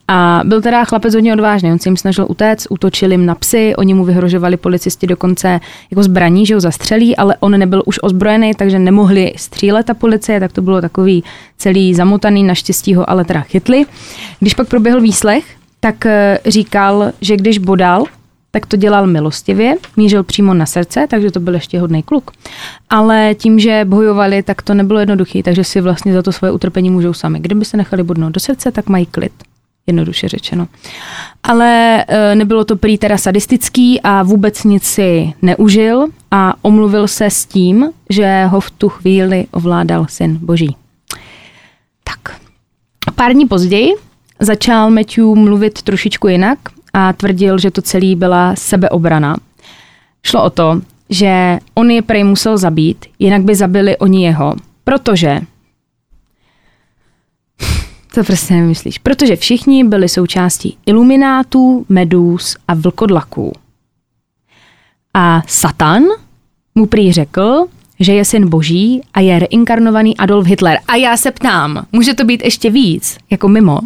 [0.08, 3.76] a byl teda chlapec hodně odvážný, on se jim snažil utéct, útočil jim na psy,
[3.76, 8.54] oni mu vyhrožovali policisti dokonce jako zbraní, že ho zastřelí, ale on nebyl už ozbrojený,
[8.54, 11.24] takže nemohli střílet ta policie, tak to bylo takový
[11.56, 13.84] celý zamotaný, naštěstí ho ale teda chytli.
[14.40, 15.44] Když pak proběhl výslech,
[15.80, 18.04] tak eh, říkal, že když bodal,
[18.50, 22.30] tak to dělal milostivě, mířil přímo na srdce, takže to byl ještě hodný kluk.
[22.90, 26.90] Ale tím, že bojovali, tak to nebylo jednoduché, takže si vlastně za to svoje utrpení
[26.90, 27.40] můžou sami.
[27.40, 29.32] Kdyby se nechali bodnout do srdce, tak mají klid
[29.88, 30.66] jednoduše řečeno.
[31.42, 37.26] Ale e, nebylo to prý teda sadistický a vůbec nic si neužil a omluvil se
[37.26, 40.76] s tím, že ho v tu chvíli ovládal syn boží.
[42.04, 42.40] Tak.
[43.14, 43.90] Pár dní později
[44.40, 46.58] začal Matthew mluvit trošičku jinak
[46.92, 49.36] a tvrdil, že to celý byla sebeobrana.
[50.22, 55.40] Šlo o to, že on je prej musel zabít, jinak by zabili oni jeho, protože
[58.14, 58.98] to prostě nemyslíš.
[58.98, 63.52] Protože všichni byli součástí iluminátů, medus a vlkodlaků.
[65.14, 66.02] A Satan
[66.74, 67.66] mu prý řekl,
[68.00, 70.78] že je syn boží a je reinkarnovaný Adolf Hitler.
[70.88, 73.78] A já se ptám, může to být ještě víc, jako mimo?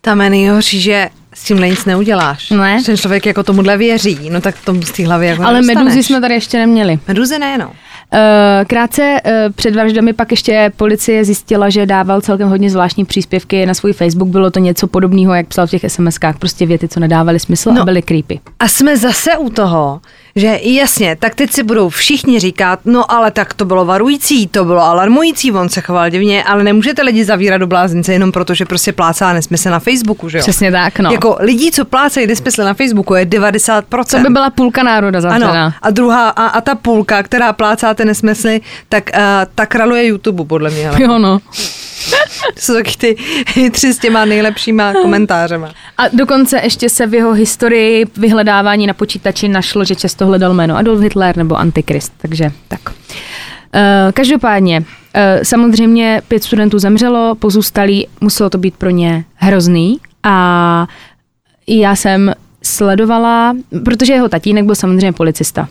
[0.00, 2.50] Tam je nejhorší, že s tím nic neuděláš.
[2.50, 2.82] Ne.
[2.86, 6.20] Ten člověk jako tomuhle věří, no tak tomu z té hlavy jako Ale meduzy jsme
[6.20, 6.98] tady ještě neměli.
[7.08, 7.72] Meduzy ne, no.
[8.12, 13.66] Eh, krátce eh, před vraždami pak ještě policie zjistila, že dával celkem hodně zvláštní příspěvky
[13.66, 14.28] na svůj Facebook.
[14.28, 17.82] Bylo to něco podobného, jak psal v těch SMS-kách, prostě věty, co nedávaly smysl no,
[17.82, 18.40] a byly creepy.
[18.58, 20.00] A jsme zase u toho,
[20.36, 24.64] že jasně, tak teď si budou všichni říkat, no ale tak to bylo varující, to
[24.64, 28.64] bylo alarmující, on se choval divně, ale nemůžete lidi zavírat do bláznice jenom proto, že
[28.64, 30.42] prostě plácá nesmysl na Facebooku, že jo?
[30.42, 31.12] Přesně tak, no.
[31.12, 34.04] Jako lidí, co plácají nesmysl na Facebooku je 90%.
[34.10, 35.64] To by byla půlka národa zavřená.
[35.64, 39.20] Ano, a druhá, a, a ta půlka, která plácá ty nesmysly, tak uh,
[39.54, 40.88] ta kraluje YouTube, podle mě.
[40.88, 41.02] Ale.
[41.02, 41.38] Jo, no.
[42.54, 43.16] To jsou taky ty
[43.70, 45.70] tři s těma nejlepšíma komentářema.
[45.98, 50.76] A dokonce ještě se v jeho historii vyhledávání na počítači našlo, že často hledal jméno
[50.76, 52.80] Adolf Hitler nebo Antikrist, takže tak.
[52.90, 54.84] Uh, každopádně, uh,
[55.42, 60.86] samozřejmě pět studentů zemřelo, pozůstalí, muselo to být pro ně hrozný a
[61.66, 65.68] já jsem sledovala, protože jeho tatínek byl samozřejmě policista,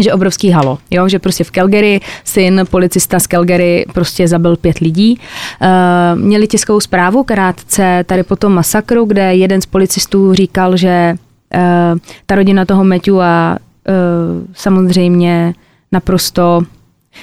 [0.00, 4.78] že obrovský halo, jo, že prostě v Calgary syn policista z Calgary prostě zabil pět
[4.78, 5.20] lidí.
[5.62, 11.14] Uh, měli tiskovou zprávu krátce tady po tom masakru, kde jeden z policistů říkal, že
[11.14, 15.54] uh, ta rodina toho Matthew a uh, samozřejmě
[15.92, 16.62] naprosto,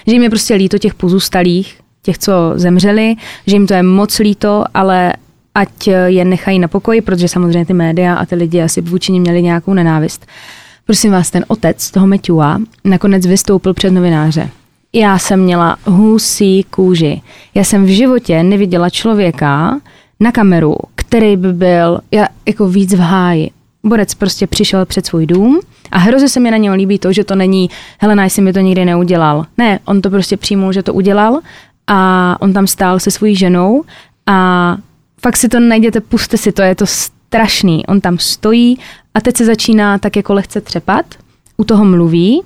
[0.08, 3.16] že jim je prostě líto těch pozůstalých, těch, co zemřeli,
[3.48, 5.14] že jim to je moc líto, ale
[5.56, 9.22] ať je nechají na pokoji, protože samozřejmě ty média a ty lidi asi vůči nim
[9.22, 10.26] měli nějakou nenávist.
[10.88, 14.50] Prosím vás, ten otec toho Matthewa nakonec vystoupil před novináře.
[14.94, 17.22] Já jsem měla husí kůži.
[17.56, 19.80] Já jsem v životě neviděla člověka
[20.20, 22.00] na kameru, který by byl
[22.46, 23.52] jako víc v háji.
[23.84, 25.60] Borec prostě přišel před svůj dům
[25.92, 27.70] a hrozně se mi na něm líbí to, že to není
[28.00, 29.46] Helena, jsi mi to nikdy neudělal.
[29.58, 31.40] Ne, on to prostě přijmul, že to udělal
[31.88, 33.84] a on tam stál se svojí ženou
[34.28, 34.78] a
[35.22, 36.86] fakt si to najděte, puste si to, je to
[37.28, 37.86] strašný.
[37.86, 38.78] On tam stojí
[39.14, 41.06] a teď se začíná tak jako lehce třepat,
[41.58, 42.42] u toho mluví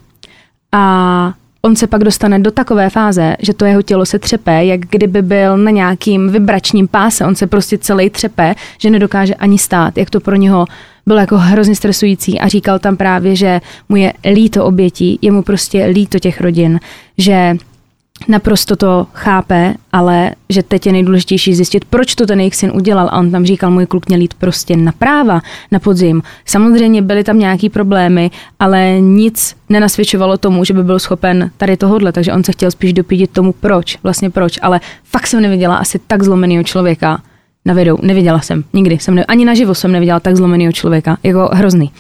[0.72, 4.80] a on se pak dostane do takové fáze, že to jeho tělo se třepe, jak
[4.80, 7.26] kdyby byl na nějakým vibračním páse.
[7.26, 10.66] On se prostě celý třepe, že nedokáže ani stát, jak to pro něho
[11.06, 15.44] bylo jako hrozně stresující a říkal tam právě, že mu je líto obětí, je mu
[15.44, 16.80] prostě líto těch rodin,
[17.18, 17.56] že
[18.28, 23.08] naprosto to chápe, ale že teď je nejdůležitější zjistit, proč to ten jejich syn udělal.
[23.08, 26.22] A on tam říkal, můj kluk měl jít prostě na práva na podzim.
[26.46, 32.12] Samozřejmě byly tam nějaký problémy, ale nic nenasvědčovalo tomu, že by byl schopen tady tohodle,
[32.12, 34.60] takže on se chtěl spíš dopídit tomu, proč, vlastně proč.
[34.62, 37.22] Ale fakt jsem neviděla asi tak zlomeného člověka
[37.66, 37.98] na videu.
[38.02, 39.00] Neviděla jsem, nikdy.
[39.00, 41.92] Jsem ne, ani naživo jsem neviděla tak zlomeného člověka, jako hrozný.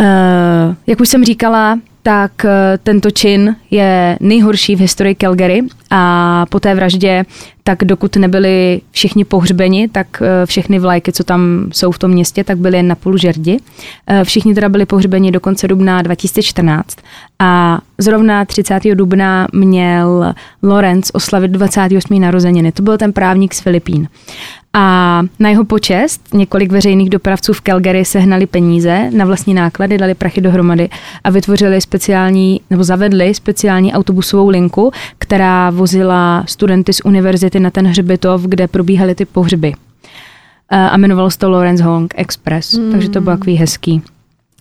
[0.00, 6.46] Uh, jak už jsem říkala, tak eh, tento čin je nejhorší v historii Calgary a
[6.48, 7.24] po té vraždě,
[7.64, 12.44] tak dokud nebyli všichni pohřbeni, tak eh, všechny vlajky, co tam jsou v tom městě,
[12.44, 13.60] tak byly jen na půl žerdi.
[14.06, 16.96] Eh, všichni teda byli pohřbeni do konce dubna 2014
[17.38, 18.94] a zrovna 30.
[18.94, 22.20] dubna měl Lorenz oslavit 28.
[22.20, 22.72] narozeniny.
[22.72, 24.08] To byl ten právník z Filipín.
[24.72, 30.14] A na jeho počest několik veřejných dopravců v Calgary sehnali peníze na vlastní náklady, dali
[30.14, 30.88] prachy dohromady
[31.24, 37.86] a vytvořili speciální, nebo zavedli speciální autobusovou linku, která vozila studenty z univerzity na ten
[37.86, 39.74] hřbitov, kde probíhaly ty pohřby.
[40.68, 42.92] A jmenovalo se to Lawrence Hong Express, mm.
[42.92, 44.02] takže to bylo takový hezký.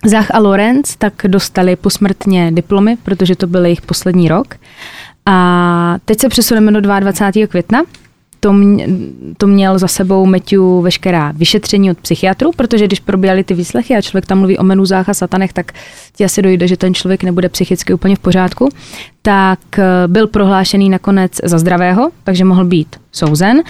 [0.05, 4.55] Zach a Lorenz tak dostali posmrtně diplomy, protože to byl jejich poslední rok.
[5.25, 7.47] A teď se přesuneme do 22.
[7.47, 7.81] května,
[8.39, 8.87] to, mě,
[9.37, 14.01] to měl za sebou Matthew veškerá vyšetření od psychiatru, protože když probíhaly ty výslechy a
[14.01, 15.71] člověk tam mluví o menuzách a satanech, tak
[16.15, 18.69] ti asi dojde, že ten člověk nebude psychicky úplně v pořádku,
[19.21, 23.61] tak eh, byl prohlášený nakonec za zdravého, takže mohl být souzen.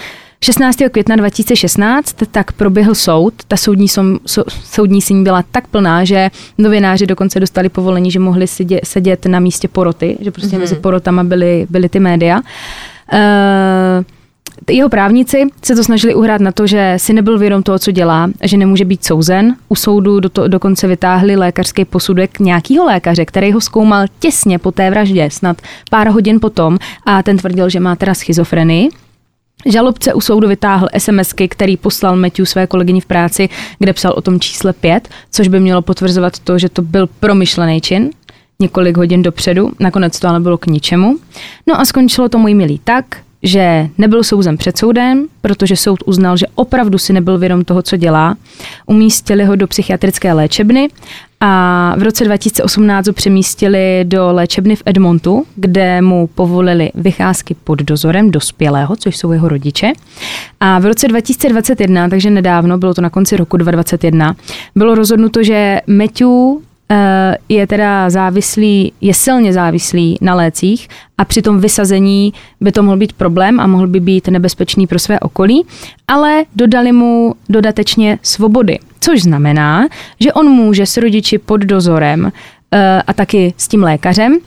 [0.44, 0.78] 16.
[0.90, 3.34] května 2016 tak proběhl soud.
[3.48, 8.18] Ta soudní, som, so, soudní síň byla tak plná, že novináři dokonce dostali povolení, že
[8.18, 10.60] mohli sedět, sedět na místě poroty, že prostě mm-hmm.
[10.60, 12.40] mezi porotama byly, byly ty média.
[13.12, 14.04] Uh,
[14.70, 18.30] jeho právníci se to snažili uhrát na to, že si nebyl vědom toho, co dělá,
[18.42, 19.56] že nemůže být souzen.
[19.68, 24.72] U soudu do to, dokonce vytáhli lékařský posudek nějakého lékaře, který ho zkoumal těsně po
[24.72, 28.88] té vraždě, snad pár hodin potom, a ten tvrdil, že má teda schizofrenii.
[29.66, 34.20] Žalobce u soudu vytáhl SMSky, který poslal Matthew své kolegyni v práci, kde psal o
[34.20, 38.10] tom čísle 5, což by mělo potvrzovat to, že to byl promyšlený čin
[38.60, 39.72] několik hodin dopředu.
[39.80, 41.18] Nakonec to ale bylo k ničemu.
[41.66, 43.04] No a skončilo to můj milý tak,
[43.42, 47.96] že nebyl souzen před soudem, protože soud uznal, že opravdu si nebyl vědom toho, co
[47.96, 48.36] dělá.
[48.86, 50.88] Umístili ho do psychiatrické léčebny
[51.40, 57.78] a v roce 2018 ho přemístili do léčebny v Edmontu, kde mu povolili vycházky pod
[57.78, 59.92] dozorem dospělého, což jsou jeho rodiče.
[60.60, 64.36] A v roce 2021, takže nedávno, bylo to na konci roku 2021,
[64.74, 66.28] bylo rozhodnuto, že Matthew
[67.48, 72.96] je teda závislý, je silně závislý na lécích a při tom vysazení by to mohl
[72.96, 75.66] být problém a mohl by být nebezpečný pro své okolí,
[76.08, 79.88] ale dodali mu dodatečně svobody, což znamená,
[80.20, 82.32] že on může s rodiči pod dozorem
[82.72, 84.38] eh, a taky s tím lékařem.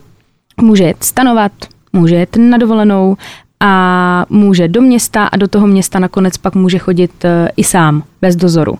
[0.61, 1.51] Může jet stanovat,
[1.93, 3.17] může jet na dovolenou
[3.59, 8.03] a může do města a do toho města nakonec pak může chodit eh, i sám,
[8.21, 8.77] bez dozoru.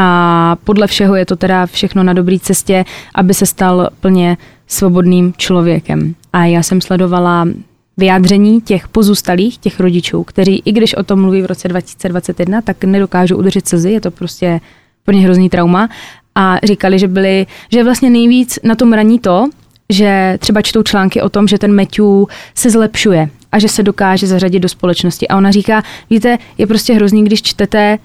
[0.00, 2.84] A podle všeho je to teda všechno na dobré cestě,
[3.14, 6.14] aby se stal plně svobodným člověkem.
[6.32, 7.48] A já jsem sledovala
[7.96, 12.84] vyjádření těch pozůstalých, těch rodičů, kteří i když o tom mluví v roce 2021, tak
[12.84, 14.60] nedokážou udržet slzy, je to prostě
[15.04, 15.88] pro ně hrozný trauma.
[16.34, 19.48] A říkali, že byli, že vlastně nejvíc na tom raní to,
[19.90, 24.26] že třeba čtou články o tom, že ten Matthew se zlepšuje a že se dokáže
[24.26, 25.28] zařadit do společnosti.
[25.28, 27.98] A ona říká, víte, je prostě hrozný, když čtete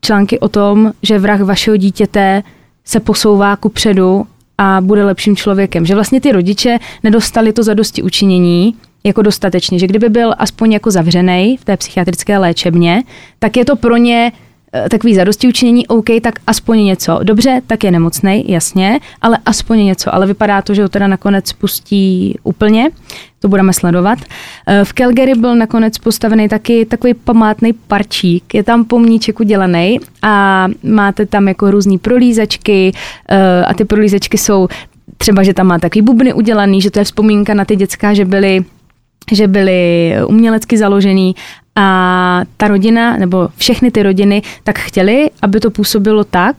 [0.00, 2.42] články o tom, že vrah vašeho dítěte
[2.84, 4.26] se posouvá ku předu
[4.58, 5.86] a bude lepším člověkem.
[5.86, 10.90] Že vlastně ty rodiče nedostali to zadosti učinění jako dostatečně, že kdyby byl aspoň jako
[10.90, 13.02] zavřený v té psychiatrické léčebně,
[13.38, 14.32] tak je to pro ně
[14.90, 17.18] takový zadosti učinění, OK, tak aspoň něco.
[17.22, 20.14] Dobře, tak je nemocný, jasně, ale aspoň něco.
[20.14, 22.90] Ale vypadá to, že ho teda nakonec pustí úplně.
[23.40, 24.18] To budeme sledovat.
[24.66, 28.54] Eh, v Calgary byl nakonec postavený taky takový památný parčík.
[28.54, 32.92] Je tam pomníček udělaný a máte tam jako různé prolízačky
[33.28, 34.68] eh, a ty prolízačky jsou
[35.16, 38.24] třeba, že tam má takový bubny udělaný, že to je vzpomínka na ty dětská, že
[38.24, 38.64] byly
[39.32, 41.34] že byly umělecky založený
[41.78, 46.56] a ta rodina, nebo všechny ty rodiny, tak chtěli, aby to působilo tak,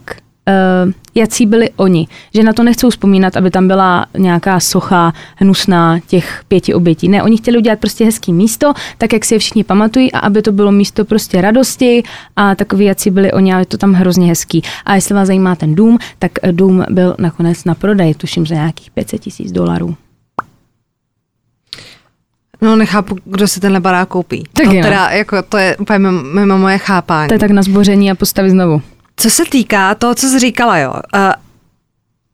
[0.85, 2.07] uh, jací byli oni.
[2.33, 7.07] Že na to nechcou vzpomínat, aby tam byla nějaká socha hnusná těch pěti obětí.
[7.07, 10.41] Ne, oni chtěli udělat prostě hezký místo, tak jak si je všichni pamatují a aby
[10.41, 12.03] to bylo místo prostě radosti
[12.35, 14.63] a takový, jací byli oni, ale je to tam hrozně hezký.
[14.85, 18.91] A jestli vás zajímá ten dům, tak dům byl nakonec na prodej, tuším za nějakých
[18.91, 19.95] 500 tisíc dolarů.
[22.61, 24.43] No nechápu, kdo si tenhle barák koupí.
[24.53, 27.27] Tak to, teda, jako, to je úplně mimo, mimo moje chápání.
[27.27, 28.81] To je tak na zboření a postavit znovu.
[29.17, 30.93] Co se týká toho, co jsi říkala, jo.
[30.93, 31.21] Uh,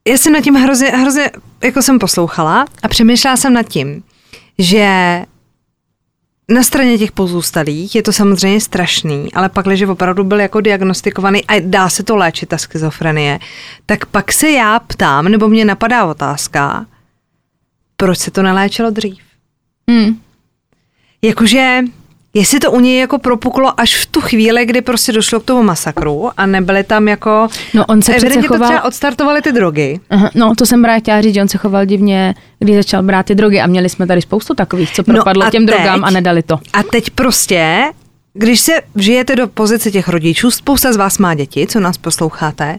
[0.07, 1.31] já jsem nad tím hrozně, hrozně,
[1.63, 4.03] jako jsem poslouchala a přemýšlela jsem nad tím,
[4.59, 5.21] že
[6.49, 11.45] na straně těch pozůstalých je to samozřejmě strašný, ale pak, když opravdu byl jako diagnostikovaný
[11.45, 13.39] a dá se to léčit, ta schizofrenie,
[13.85, 16.85] tak pak se já ptám, nebo mě napadá otázka,
[17.97, 19.24] proč se to neléčilo dřív?
[19.89, 20.19] Hmm.
[21.21, 21.81] Jakože,
[22.33, 25.63] jestli to u něj jako propuklo až v tu chvíli, kdy prostě došlo k tomu
[25.63, 27.47] masakru a nebyly tam jako...
[27.73, 28.59] No on se přece choval...
[28.59, 29.99] to třeba odstartovaly ty drogy.
[30.09, 33.25] Aha, no to jsem právě chtěla říct, že on se choval divně, když začal brát
[33.25, 36.03] ty drogy a měli jsme tady spoustu takových, co no propadlo no těm teď, drogám
[36.03, 36.59] a nedali to.
[36.73, 37.83] A teď prostě,
[38.33, 42.77] když se žijete do pozice těch rodičů, spousta z vás má děti, co nás posloucháte,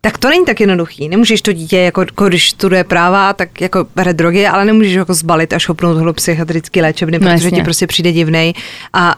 [0.00, 1.08] tak to není tak jednoduchý.
[1.08, 4.98] Nemůžeš to dítě, jako, jako když studuje práva, tak jako bere drogy, ale nemůžeš ho
[4.98, 7.50] jako zbalit a šopnout ho do psychiatrické léčebny, no, protože jasně.
[7.50, 8.52] ti prostě přijde divnej.
[8.92, 9.16] A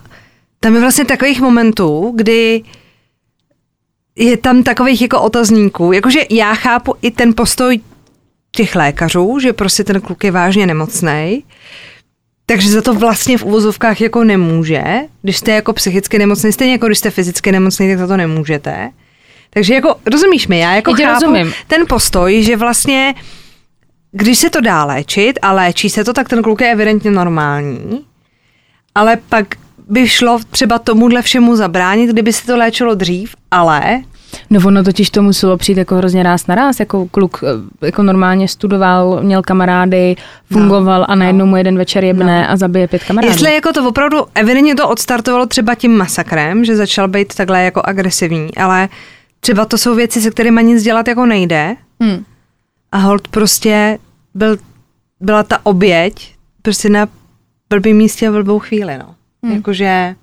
[0.60, 2.62] tam je vlastně takových momentů, kdy
[4.16, 5.92] je tam takových jako otazníků.
[5.92, 7.80] Jakože já chápu i ten postoj
[8.50, 11.44] těch lékařů, že prostě ten kluk je vážně nemocný,
[12.46, 14.84] takže za to vlastně v uvozovkách jako nemůže.
[15.22, 18.90] Když jste jako psychicky nemocný, stejně jako když jste fyzicky nemocný, tak za to nemůžete.
[19.54, 21.52] Takže jako, rozumíš mi, já jako já chápu rozumím.
[21.66, 23.14] ten postoj, že vlastně,
[24.12, 28.04] když se to dá léčit a léčí se to, tak ten kluk je evidentně normální,
[28.94, 29.46] ale pak
[29.88, 34.02] by šlo třeba tomuhle všemu zabránit, kdyby se to léčilo dřív, ale
[34.50, 38.02] No ono totiž to muselo přijít jako hrozně ráz na ráz, jako kluk eh, jako
[38.02, 40.16] normálně studoval, měl kamarády,
[40.52, 41.50] fungoval no, a najednou no.
[41.50, 42.50] mu jeden večer jebne no.
[42.50, 43.32] a zabije pět kamarádů.
[43.32, 47.82] Jestli jako to opravdu evidentně to odstartovalo třeba tím masakrem, že začal být takhle jako
[47.84, 48.88] agresivní, ale
[49.44, 51.76] třeba to jsou věci, se kterými nic dělat jako nejde.
[52.00, 52.24] Hmm.
[52.92, 53.98] A hold prostě
[54.34, 54.58] byl,
[55.20, 57.08] byla ta oběť prostě na
[57.70, 59.14] blbým místě v blbou chvíli, no.
[59.42, 59.54] Hmm.
[59.54, 60.14] Jakože...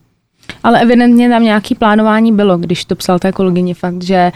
[0.64, 4.32] Ale evidentně tam nějaký plánování bylo, když to psal té kolegyně fakt, že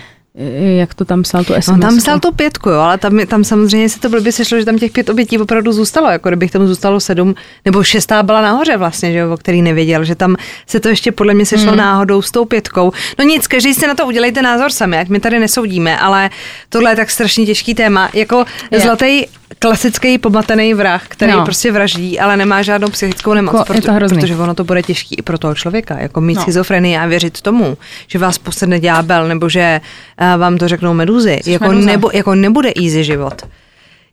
[0.78, 1.68] jak to tam psal tu SMS?
[1.68, 4.66] No, tam psal tu pětku, jo, ale tam, tam samozřejmě se to blbě sešlo, že
[4.66, 8.78] tam těch pět obětí opravdu zůstalo, jako kdybych tam zůstalo sedm, nebo šestá byla nahoře
[8.78, 10.36] vlastně, že jo, o který nevěděl, že tam
[10.68, 11.78] se to ještě podle mě sešlo hmm.
[11.78, 12.92] náhodou s tou pětkou.
[13.20, 16.30] No nic, každý si na to udělejte názor sami, ať my tady nesoudíme, ale
[16.70, 18.10] tohle je tak strašně těžký téma.
[18.14, 18.80] Jako je.
[18.80, 19.26] zlatý
[19.60, 21.46] klasický pomatený vrah, který no.
[21.46, 24.20] prostě vraždí, ale nemá žádnou psychickou nemoc, jako, proto, je to hrozný.
[24.20, 26.00] protože ono to bude těžký i pro toho člověka.
[26.00, 26.42] Jako mít no.
[26.42, 29.82] schizofrenii a věřit tomu, že vás posedne ďábel nebo že
[30.22, 31.40] uh, vám to řeknou meduzy.
[31.46, 33.42] jako, nebo, jako nebude easy život.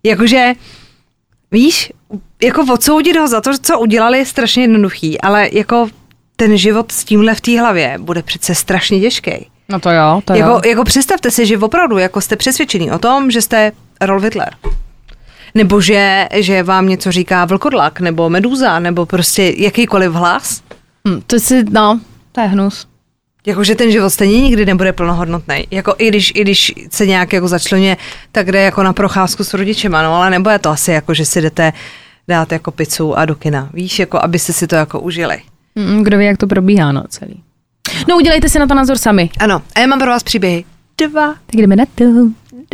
[0.03, 0.53] Jakože,
[1.53, 1.93] víš,
[2.43, 5.89] jako odsoudit ho za to, co udělali, je strašně jednoduchý, ale jako
[6.37, 9.51] ten život s tímhle v té hlavě bude přece strašně těžký.
[9.69, 10.61] No to jo, to jako, jo.
[10.67, 14.55] Jako představte si, že opravdu jako jste přesvědčený o tom, že jste Rolf Hitler.
[15.55, 20.63] Nebo že, že vám něco říká vlkodlak, nebo medúza, nebo prostě jakýkoliv hlas.
[21.07, 22.01] Hmm, to si, no,
[22.33, 22.87] to je hnus.
[23.47, 25.67] Jakože ten život stejně nikdy nebude plnohodnotný.
[25.71, 27.97] Jako i když, i když se nějak jako začleně,
[28.33, 31.41] tak jde jako na procházku s rodičema, no ale nebude to asi jako, že si
[31.43, 31.73] jdete
[32.29, 33.69] dát jako pizzu a do kina.
[33.73, 35.39] Víš, jako abyste si to jako užili.
[35.75, 37.43] Mm, Kdo ví, jak to probíhá, no celý.
[38.09, 39.31] No udělejte si na to názor sami.
[39.39, 40.65] Ano, a já mám pro vás příběhy.
[40.99, 42.05] Dva, Tak jdeme na to.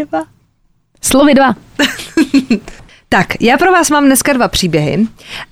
[0.05, 0.25] dva.
[1.03, 1.55] Slovy dva.
[3.09, 5.07] Tak, já pro vás mám dneska dva příběhy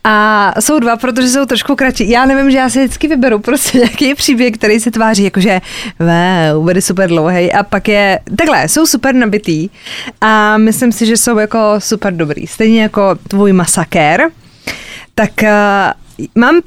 [0.04, 2.10] a jsou dva, protože jsou trošku kratší.
[2.10, 5.60] Já nevím, že já si vždycky vyberu prostě nějaký příběh, který se tváří jakože
[5.98, 9.68] wow, bude super dlouhý a pak je, takhle, jsou super nabitý
[10.20, 12.46] a myslím si, že jsou jako super dobrý.
[12.46, 14.30] Stejně jako tvůj masakér.
[15.14, 15.48] Tak uh,
[16.34, 16.60] mám,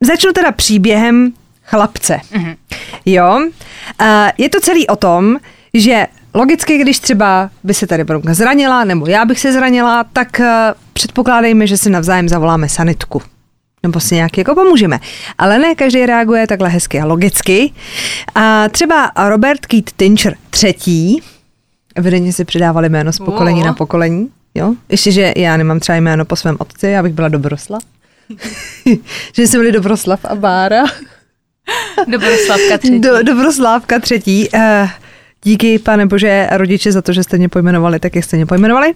[0.00, 1.32] začnu teda příběhem
[1.64, 2.20] chlapce.
[2.32, 2.56] Mm-hmm.
[3.06, 3.40] Jo,
[4.00, 4.06] uh,
[4.38, 5.36] je to celý o tom,
[5.74, 10.28] že logicky, když třeba by se tady Brunka zranila, nebo já bych se zranila, tak
[10.40, 10.46] uh,
[10.92, 13.22] předpokládejme, že si navzájem zavoláme sanitku.
[13.82, 15.00] Nebo si nějak jako pomůžeme.
[15.38, 17.72] Ale ne každý reaguje takhle hezky a logicky.
[18.34, 21.22] A třeba Robert Keith Tincher třetí,
[21.94, 24.28] evidentně si přidávali jméno z pokolení na pokolení.
[24.54, 24.74] Jo?
[24.88, 27.82] Ještě, že já nemám třeba jméno po svém otci, já bych byla Dobroslav.
[29.36, 30.84] že jsme byli Dobroslav a Bára.
[32.08, 34.48] Dobroslavka Do, Dobroslávka třetí.
[34.54, 34.88] Eh,
[35.44, 38.94] díky, pane bože, rodiče za to, že jste mě pojmenovali, tak jak jste mě pojmenovali.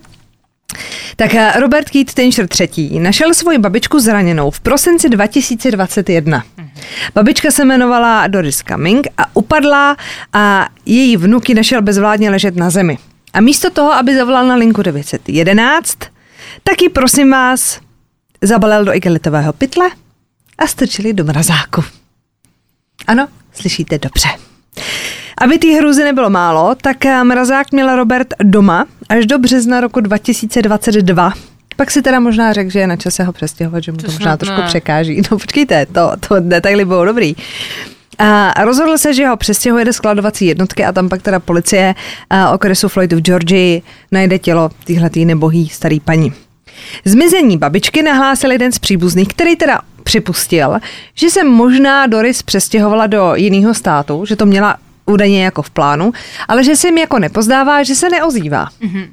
[1.16, 6.44] Tak eh, Robert Keith Tincher třetí našel svoji babičku zraněnou v prosinci 2021.
[7.14, 9.96] Babička se jmenovala Doris Cumming a upadla
[10.32, 12.98] a její vnuky našel bezvládně ležet na zemi.
[13.32, 15.98] A místo toho, aby zavolal na linku 911,
[16.62, 17.80] taky prosím vás
[18.42, 19.90] zabalil do igelitového pytle
[20.58, 21.84] a strčili do mrazáku.
[23.06, 24.28] Ano, slyšíte dobře.
[25.40, 30.00] Aby té hrůzy nebylo málo, tak eh, mrazák měl Robert doma až do března roku
[30.00, 31.32] 2022.
[31.76, 34.12] Pak si teda možná řekl, že je na čase ho přestěhovat, že mu to, To
[34.12, 35.22] možná trošku překáží.
[35.30, 37.34] No počkejte, to, to detaily budou dobrý.
[38.18, 41.94] A rozhodl se, že ho přestěhuje do skladovací jednotky a tam pak teda policie
[42.30, 43.82] a, okresu Floydu v Georgii
[44.12, 46.32] najde tělo téhletý nebohý starý paní.
[47.04, 50.78] Zmizení babičky nahlásil jeden z příbuzných, který teda připustil,
[51.14, 54.76] že se možná Doris přestěhovala do jiného státu, že to měla
[55.08, 56.12] údajně jako v plánu,
[56.48, 58.68] ale že se jim jako nepozdává, že se neozývá.
[58.82, 59.08] Mm-hmm.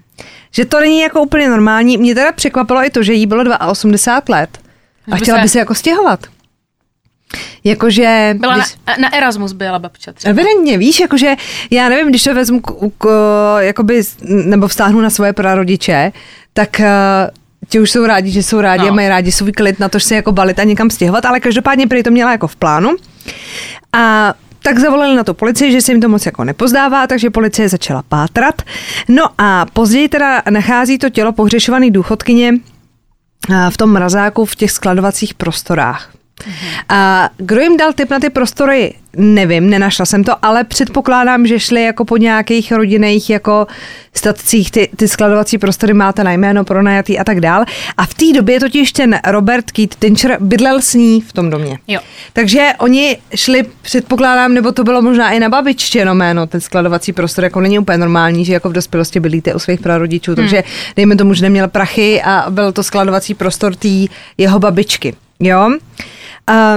[0.51, 1.97] Že to není jako úplně normální.
[1.97, 4.57] Mě teda překvapilo i to, že jí bylo 82 let
[5.11, 6.19] a chtěla by se jako stěhovat.
[7.63, 8.35] Jakože...
[8.39, 10.29] Byla na, když- na Erasmus byla babča třeba.
[10.29, 11.35] Evidentně, víš, jakože
[11.71, 13.07] já nevím, když to vezmu k, k,
[13.59, 16.11] jakoby, nebo vztáhnu na svoje prarodiče,
[16.53, 16.85] tak uh,
[17.69, 18.83] ti už jsou rádi, že jsou rádi.
[18.83, 18.89] No.
[18.89, 21.39] a mají rádi svůj klid na to, že se jako balit a někam stěhovat, ale
[21.39, 22.95] každopádně prý to měla jako v plánu.
[23.93, 24.33] A
[24.65, 28.03] tak zavolali na to policii, že se jim to moc jako nepozdává, takže policie začala
[28.09, 28.61] pátrat.
[29.07, 32.53] No a později teda nachází to tělo pohřešované důchodkyně
[33.69, 36.14] v tom mrazáku v těch skladovacích prostorách.
[36.89, 41.59] A kdo jim dal tip na ty prostory, nevím, nenašla jsem to, ale předpokládám, že
[41.59, 43.67] šli jako po nějakých rodinných jako
[44.13, 47.65] statcích, ty, ty skladovací prostory máte na jméno pronajatý a tak dál.
[47.97, 51.79] A v té době totiž ten Robert Keith Tincher bydlel s ní v tom domě.
[51.87, 51.99] Jo.
[52.33, 57.13] Takže oni šli, předpokládám, nebo to bylo možná i na babičtě no jméno, ten skladovací
[57.13, 60.35] prostor, jako není úplně normální, že jako v dospělosti bydlíte u svých prarodičů, hmm.
[60.35, 60.63] takže
[60.95, 63.87] dejme tomu, že neměl prachy a byl to skladovací prostor té
[64.37, 65.15] jeho babičky.
[65.39, 65.71] Jo?
[66.47, 66.75] A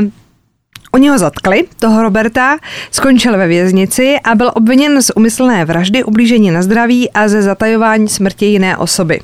[0.92, 2.58] Oni ho zatkli, toho Roberta,
[2.90, 8.08] skončil ve věznici a byl obviněn z umyslné vraždy, ublížení na zdraví a ze zatajování
[8.08, 9.20] smrti jiné osoby.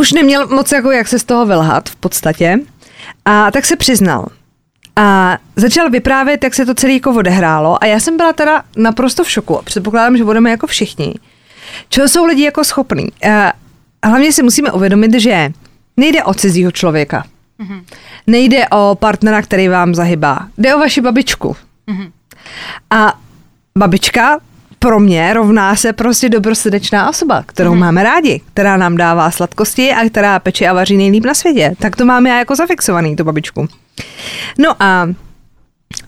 [0.00, 2.58] Už neměl moc jako jak se z toho vylhat v podstatě
[3.24, 4.26] a tak se přiznal.
[4.96, 9.24] A začal vyprávět, jak se to celé jako odehrálo a já jsem byla teda naprosto
[9.24, 9.60] v šoku.
[9.64, 11.14] Předpokládám, že budeme jako všichni.
[11.88, 13.06] Čeho jsou lidi jako schopní?
[14.04, 15.52] Hlavně si musíme uvědomit, že
[15.96, 17.24] nejde o cizího člověka.
[17.60, 17.82] Mm-hmm.
[18.26, 20.48] Nejde o partnera, který vám zahybá.
[20.58, 21.56] Jde o vaši babičku.
[21.88, 22.10] Mm-hmm.
[22.90, 23.18] A
[23.78, 24.38] babička
[24.78, 27.78] pro mě rovná se prostě dobrosrdečná osoba, kterou mm-hmm.
[27.78, 31.74] máme rádi, která nám dává sladkosti a která peče a vaří nejlíp na světě.
[31.78, 33.68] Tak to mám já jako zafixovaný, tu babičku.
[34.58, 35.08] No a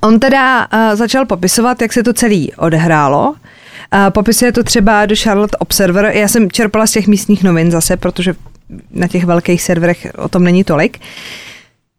[0.00, 3.30] on teda uh, začal popisovat, jak se to celý odehrálo.
[3.30, 6.04] Uh, popisuje to třeba do Charlotte Observer.
[6.14, 8.34] Já jsem čerpala z těch místních novin zase, protože
[8.90, 10.98] na těch velkých serverech o tom není tolik.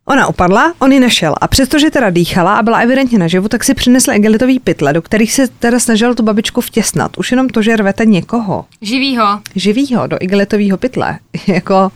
[0.06, 3.74] Ona upadla, on ji našel a přestože teda dýchala a byla evidentně naživu, tak si
[3.74, 7.18] přinesl egelitový pytle, do kterých se teda snažil tu babičku vtěsnat.
[7.18, 9.42] Už jenom to, že rvete někoho Živýho.
[9.56, 11.92] živýho do igelitového pytle, jako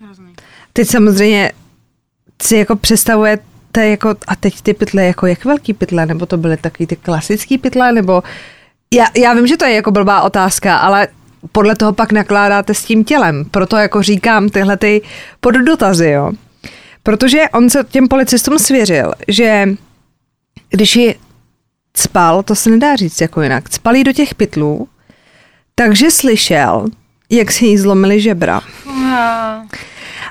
[0.00, 0.32] Hrozný.
[0.72, 1.52] teď samozřejmě
[2.42, 6.56] si jako představujete jako, a teď ty pytle, jako jak velký pytle, nebo to byly
[6.56, 8.22] takový ty klasický pytle, nebo
[8.94, 11.08] já, já vím, že to je jako blbá otázka, ale
[11.52, 13.44] podle toho pak nakládáte s tím tělem.
[13.50, 15.02] Proto jako říkám tyhle ty
[15.40, 16.32] poddotazy, jo.
[17.02, 19.68] Protože on se těm policistům svěřil, že
[20.70, 21.14] když ji
[21.94, 24.88] cpal, to se nedá říct jako jinak, cpal do těch pytlů,
[25.74, 26.86] takže slyšel,
[27.30, 28.60] jak si jí zlomili žebra.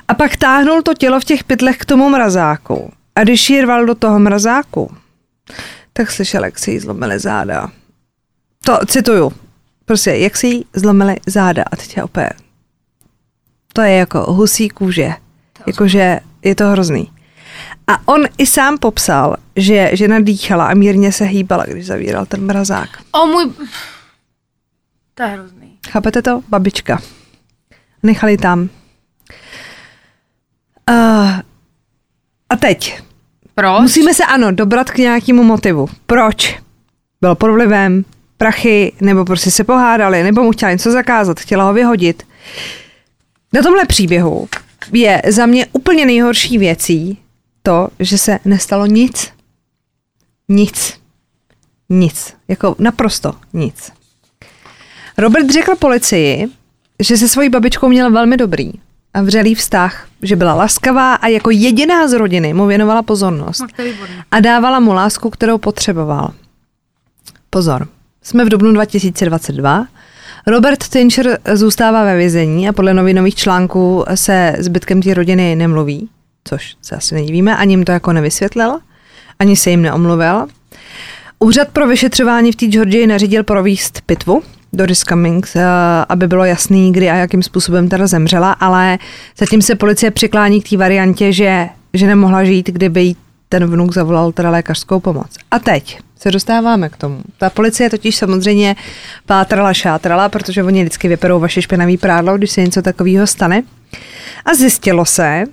[0.08, 2.92] A pak táhnul to tělo v těch pytlech k tomu mrazáku.
[3.16, 4.96] A když ji rval do toho mrazáku,
[5.92, 7.70] tak slyšel, jak si jí zlomili záda.
[8.64, 9.32] To cituju.
[9.84, 11.64] Prostě, jak si jí zlomili záda.
[11.72, 12.32] A teď je opět.
[13.72, 15.12] To je jako husí kůže.
[15.66, 17.10] Jakože je to hrozný.
[17.86, 22.46] A on i sám popsal, že žena dýchala a mírně se hýbala, když zavíral ten
[22.46, 22.88] mrazák.
[23.12, 23.52] O můj...
[25.14, 25.78] To je hrozný.
[25.88, 26.42] Chápete to?
[26.48, 27.02] Babička.
[28.02, 28.68] Nechali tam.
[30.90, 31.30] Uh,
[32.48, 33.02] a teď.
[33.54, 33.80] Proč?
[33.80, 35.88] Musíme se ano dobrat k nějakému motivu.
[36.06, 36.60] Proč?
[37.20, 38.04] Byl pod vlivem,
[38.42, 42.22] prachy, nebo prostě se pohádali, nebo mu chtěla něco zakázat, chtěla ho vyhodit.
[43.52, 44.48] Na tomhle příběhu
[44.92, 47.18] je za mě úplně nejhorší věcí
[47.62, 49.32] to, že se nestalo nic.
[50.48, 50.94] Nic.
[51.88, 52.34] Nic.
[52.48, 53.92] Jako naprosto nic.
[55.18, 56.48] Robert řekl policii,
[57.00, 58.72] že se svojí babičkou měl velmi dobrý
[59.14, 63.64] a vřelý vztah, že byla laskavá a jako jediná z rodiny mu věnovala pozornost
[64.30, 66.32] a dávala mu lásku, kterou potřeboval.
[67.50, 67.88] Pozor,
[68.22, 69.86] jsme v dubnu 2022.
[70.46, 76.08] Robert Tincher zůstává ve vězení a podle novinových článků se zbytkem té rodiny nemluví,
[76.44, 78.78] což se asi nedivíme, ani jim to jako nevysvětlil,
[79.38, 80.46] ani se jim neomluvil.
[81.38, 84.42] Úřad pro vyšetřování v té Georgii nařídil províst pitvu,
[84.72, 85.62] Doris Cummings, eh,
[86.08, 88.98] aby bylo jasný, kdy a jakým způsobem teda zemřela, ale
[89.38, 93.16] zatím se policie přiklání k té variantě, že, že nemohla žít, kdyby jí
[93.48, 95.36] ten vnuk zavolal teda lékařskou pomoc.
[95.50, 97.20] A teď se dostáváme k tomu.
[97.38, 98.76] Ta policie totiž samozřejmě
[99.26, 103.62] pátrala, šátrala, protože oni vždycky vyperou vaše špinavý prádlo, když se něco takového stane.
[104.44, 105.44] A zjistilo se,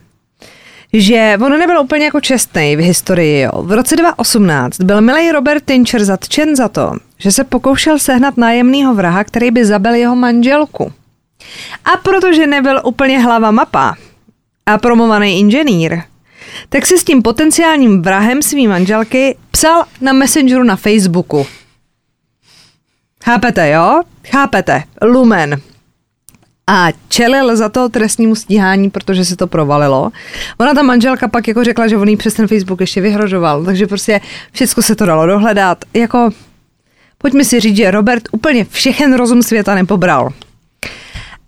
[0.94, 3.40] že on nebyl úplně jako čestný v historii.
[3.40, 3.52] Jo.
[3.64, 8.96] V roce 2018 byl milý Robert Tincher zatčen za to, že se pokoušel sehnat nájemného
[8.96, 10.94] vraha, který by zabil jeho manželku.
[11.86, 13.96] A protože nebyl úplně hlava mapa
[14.66, 16.02] a promovaný inženýr,
[16.70, 21.46] tak si s tím potenciálním vrahem svý manželky psal na Messengeru na Facebooku.
[23.24, 24.02] Chápete, jo?
[24.28, 24.84] Chápete.
[25.02, 25.62] Lumen
[26.70, 30.12] a čelil za to trestnímu stíhání, protože se to provalilo.
[30.58, 33.88] Ona ta manželka pak jako řekla, že on jí přes ten Facebook ještě vyhrožoval, takže
[33.88, 34.22] prostě
[34.52, 35.86] všechno se to dalo dohledat.
[35.94, 36.30] Jako,
[37.18, 40.30] pojďme si říct, že Robert úplně všechen rozum světa nepobral.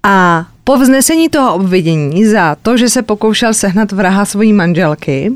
[0.04, 5.32] A po vznesení toho obvinění za to, že se pokoušel sehnat vraha svojí manželky,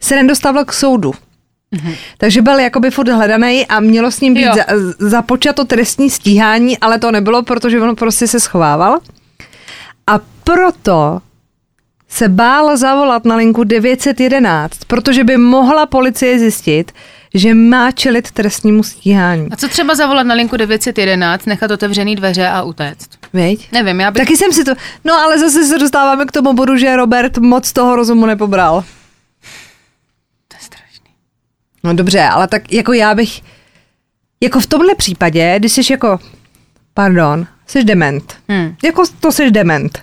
[0.00, 1.10] se nedostával k soudu.
[1.10, 1.94] Mm-hmm.
[2.18, 4.64] Takže byl jakoby furt hledaný a mělo s ním být za,
[4.98, 8.98] započato trestní stíhání, ale to nebylo, protože on prostě se schovával.
[10.06, 11.20] A proto
[12.08, 16.92] se bál zavolat na linku 911, protože by mohla policie zjistit,
[17.34, 19.48] že má čelit trestnímu stíhání.
[19.50, 23.08] A co třeba zavolat na linku 911, nechat otevřený dveře a utéct?
[23.34, 23.72] Veď?
[23.72, 24.22] Nevím, já bych...
[24.22, 24.74] Taky jsem si to...
[25.04, 28.84] No ale zase se dostáváme k tomu bodu, že Robert moc toho rozumu nepobral.
[30.48, 31.10] To je strašný.
[31.84, 33.42] No dobře, ale tak jako já bych...
[34.40, 36.18] Jako v tomhle případě, když jsi jako...
[36.94, 38.36] Pardon, jsi dement.
[38.48, 38.76] Hmm.
[38.84, 39.98] Jako to jsi dement.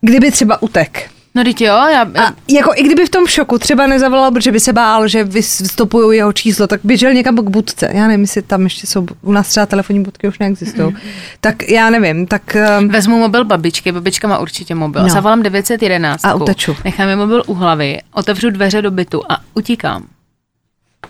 [0.00, 1.10] Kdyby třeba utek.
[1.34, 2.02] No teď jo, já...
[2.02, 6.16] A jako i kdyby v tom šoku třeba nezavolal, protože by se bál, že vystupují
[6.16, 7.90] jeho číslo, tak běžel někam k budce.
[7.92, 10.88] Já nevím, jestli tam ještě jsou, u nás třeba telefonní budky už neexistují.
[10.88, 10.96] Mm.
[11.40, 12.56] Tak já nevím, tak...
[12.80, 12.88] Um...
[12.88, 15.02] Vezmu mobil babičky, babička má určitě mobil.
[15.02, 15.08] No.
[15.08, 16.24] Zavolám 911.
[16.24, 16.76] A uteču.
[16.84, 20.06] Nechám je mobil u hlavy, otevřu dveře do bytu a utíkám.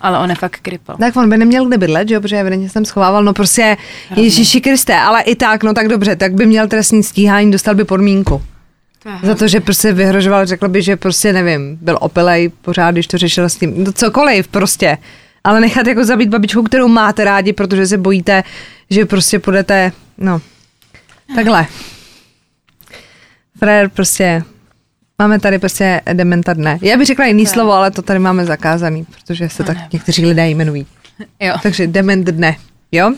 [0.00, 0.94] Ale on je fakt kripl.
[0.98, 3.76] Tak on by neměl kde bydlet, že jo, protože evidentně jsem schovával, no prostě
[4.16, 7.84] Ježíši Kriste, ale i tak, no tak dobře, tak by měl trestní stíhání, dostal by
[7.84, 8.42] podmínku.
[9.04, 9.20] Aha.
[9.22, 13.18] Za to, že prostě vyhrožoval, řekl by, že prostě nevím, byl opilej pořád, když to
[13.18, 14.98] řešil s tím, no cokoliv prostě.
[15.44, 18.42] Ale nechat jako zabít babičku, kterou máte rádi, protože se bojíte,
[18.90, 20.40] že prostě půjdete, no,
[21.34, 21.66] takhle.
[23.58, 24.42] Frér prostě
[25.18, 26.78] Máme tady prostě dementa dne.
[26.82, 30.48] Já bych řekla jiný slovo, ale to tady máme zakázaný, protože se tak někteří lidé
[30.48, 30.86] jmenují.
[31.40, 31.54] Jo.
[31.62, 32.56] Takže dement dne.
[32.92, 33.12] Jo?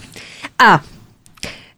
[0.58, 0.80] A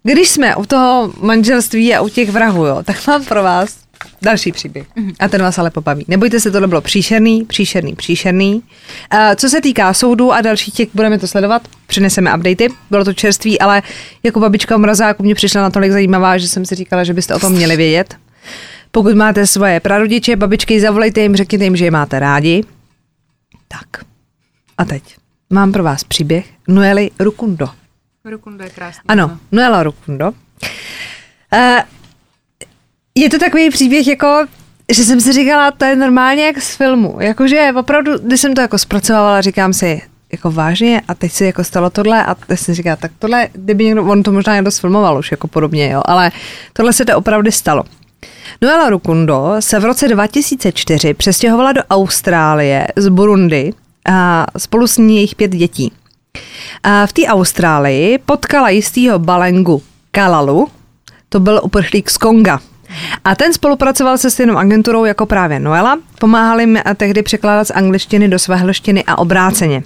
[0.02, 3.76] když jsme u toho manželství a u těch vrahů, jo, tak mám pro vás
[4.22, 4.86] další příběh.
[5.20, 6.04] A ten vás ale pobaví.
[6.08, 8.54] Nebojte se, tohle bylo příšerný, příšerný, příšerný.
[8.54, 8.62] Uh,
[9.36, 12.68] co se týká soudu a dalších těch, budeme to sledovat, přineseme updaty.
[12.90, 13.82] Bylo to čerství, ale
[14.22, 17.38] jako babička v mrazáku mě přišla natolik zajímavá, že jsem si říkala, že byste o
[17.38, 18.16] tom měli vědět.
[18.90, 22.64] Pokud máte svoje prarodiče, babičky, zavolejte jim, řekněte jim, že je máte rádi.
[23.68, 24.04] Tak.
[24.78, 25.16] A teď
[25.50, 27.68] mám pro vás příběh Noely Rukundo.
[28.24, 29.02] Rukundo je krásný.
[29.08, 30.30] Ano, Noela Rukundo.
[30.30, 31.80] Uh,
[33.16, 34.46] je to takový příběh jako
[34.92, 37.16] že jsem si říkala, to je normálně jak z filmu.
[37.20, 40.02] Jakože opravdu, když jsem to jako zpracovala, říkám si,
[40.32, 43.84] jako vážně a teď si jako stalo tohle a teď si říká, tak tohle, kdyby
[43.84, 46.30] někdo, on to možná někdo sfilmoval už jako podobně, jo, ale
[46.72, 47.82] tohle se to opravdu stalo.
[48.62, 53.72] Noela Rukundo se v roce 2004 přestěhovala do Austrálie z Burundi
[54.08, 55.92] a spolu s ní jejich pět dětí.
[56.82, 60.68] A v té Austrálii potkala jistýho Balengu Kalalu,
[61.28, 62.60] to byl uprchlík z Konga.
[63.24, 68.28] A ten spolupracoval se stejnou agenturou jako právě Noela, pomáhal jim tehdy překládat z angličtiny
[68.28, 69.82] do svéhlštiny a obráceně.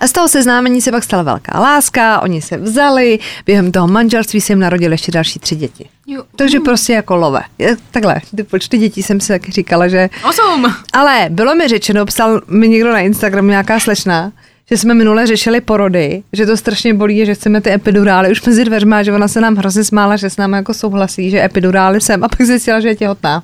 [0.00, 4.40] A z toho seznámení se pak stala velká láska, oni se vzali, během toho manželství
[4.40, 5.88] se jim narodili ještě další tři děti.
[6.06, 6.22] Jo.
[6.36, 7.42] Takže prostě jako love.
[7.90, 10.10] Takhle, ty počty dětí jsem si taky říkala, že...
[10.28, 10.74] Osm.
[10.92, 14.32] Ale bylo mi řečeno, psal mi někdo na Instagram nějaká slečna,
[14.70, 18.64] že jsme minule řešili porody, že to strašně bolí, že chceme ty epidurály už mezi
[18.64, 22.24] dveřma, že ona se nám hrozně smála, že s námi jako souhlasí, že epidurály jsem
[22.24, 23.42] a pak zjistila, že je těhotná.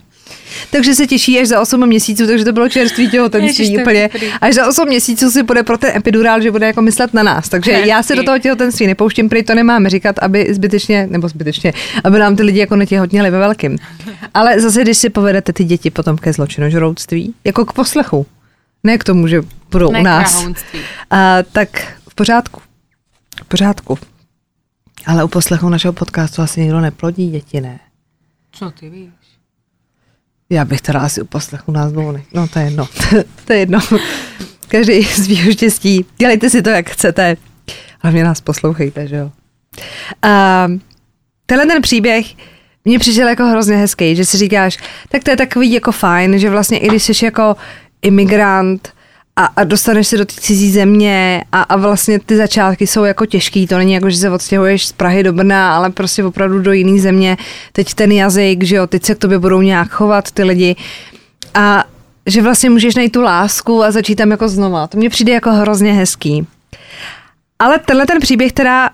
[0.71, 4.11] Takže se těší až za 8 měsíců, takže to bylo čerstvý Ježiš, těhotenství úplně.
[4.41, 7.49] Až za 8 měsíců si bude pro ten epidurál, že bude jako myslet na nás.
[7.49, 7.89] Takže Hezký.
[7.89, 11.73] já se do toho těhotenství nepouštím, prý to nemáme říkat, aby zbytečně, nebo zbytečně,
[12.05, 13.79] aby nám ty lidi jako netěhotněli ve velkým.
[14.35, 18.27] Ale zase, když si povedete ty děti potom ke zločinožroutství, jako k poslechu,
[18.85, 20.47] ne k tomu, že budou Ne u nás,
[21.11, 22.61] a, tak v pořádku.
[23.45, 23.99] V pořádku.
[25.07, 27.81] Ale u poslechu našeho podcastu asi nikdo neplodí děti, ne?
[28.53, 29.11] Co ty víš?
[30.51, 32.23] Já bych teda asi u poslechu nás dvou ne.
[32.35, 32.89] No to je jedno.
[33.45, 33.79] to je jedno.
[34.69, 36.05] Každý svýho štěstí.
[36.19, 37.37] Dělejte si to, jak chcete.
[38.01, 39.33] Hlavně nás poslouchejte, že jo.
[40.23, 40.67] A
[41.47, 42.27] tenhle ten příběh
[42.85, 44.79] mně přišel jako hrozně hezký, že si říkáš,
[45.09, 47.57] tak to je takový jako fajn, že vlastně i když jsi jako
[48.03, 48.89] imigrant
[49.37, 53.27] a, a dostaneš se do té cizí země a, a vlastně ty začátky jsou jako
[53.27, 56.73] těžký, to není jako, že se odstěhuješ z Prahy do Brna, ale prostě opravdu do
[56.73, 57.37] jiné země,
[57.73, 60.77] teď ten jazyk, že jo, teď se k tobě budou nějak chovat ty lidi
[61.55, 61.85] a
[62.27, 64.87] že vlastně můžeš najít tu lásku a začít tam jako znova.
[64.87, 66.47] To mně přijde jako hrozně hezký.
[67.59, 68.91] Ale tenhle ten příběh teda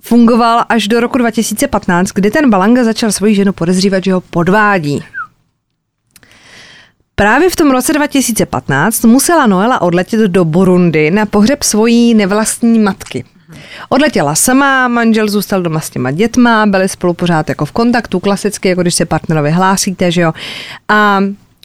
[0.00, 5.04] fungoval až do roku 2015, kdy ten Balanga začal svoji ženu podezřívat, že ho podvádí.
[7.22, 13.24] Právě v tom roce 2015 musela Noela odletět do Burundi na pohřeb svojí nevlastní matky.
[13.88, 18.68] Odletěla sama, manžel zůstal doma s těma dětma, byli spolu pořád jako v kontaktu, klasicky,
[18.68, 20.32] jako když se partnerovi hlásíte, že jo.
[20.88, 21.20] A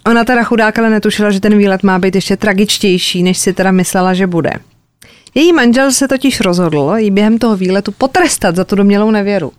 [0.05, 3.71] ona teda chudáka ale netušila, že ten výlet má být ještě tragičtější, než si teda
[3.71, 4.51] myslela, že bude.
[5.35, 9.51] Její manžel se totiž rozhodl jí během toho výletu potrestat za tu domělou nevěru.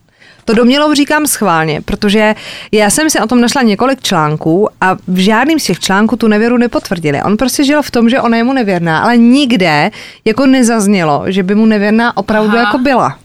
[0.49, 2.35] To domělou říkám schválně, protože
[2.73, 6.29] já jsem si o tom našla několik článků a v žádným z těch článků tu
[6.29, 7.23] nevěru nepotvrdili.
[7.23, 9.91] On prostě žil v tom, že ona je mu nevěrná, ale nikde
[10.25, 12.59] jako nezaznělo, že by mu nevěrná opravdu Aha.
[12.59, 13.19] jako byla.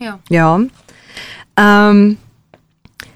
[0.00, 0.12] Jo.
[0.30, 0.60] Jo.
[1.90, 2.16] Um,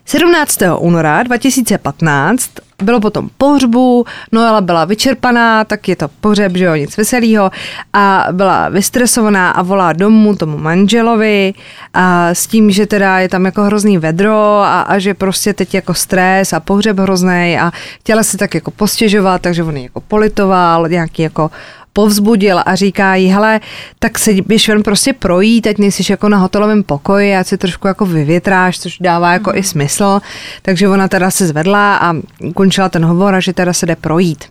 [0.07, 0.59] 17.
[0.79, 2.51] února 2015
[2.83, 7.51] bylo potom pohřbu, Noela byla vyčerpaná, tak je to pohřeb, že jo, nic veselého
[7.93, 11.55] a byla vystresovaná a volá domů tomu manželovi
[11.95, 15.75] a s tím, že teda je tam jako hrozný vedro a, a že prostě teď
[15.75, 20.89] jako stres a pohřeb hrozný a chtěla si tak jako postěžovat, takže on jako politoval,
[20.89, 21.51] nějaký jako
[21.97, 23.61] povzbudil a říká jí, hele,
[23.99, 27.87] tak se běž ven prostě projít, ať nejsi jako na hotelovém pokoji, ať si trošku
[27.87, 30.21] jako vyvětráš, což dává jako i smysl.
[30.63, 32.15] Takže ona teda se zvedla a
[32.55, 34.45] končila ten hovor a že teda se jde projít.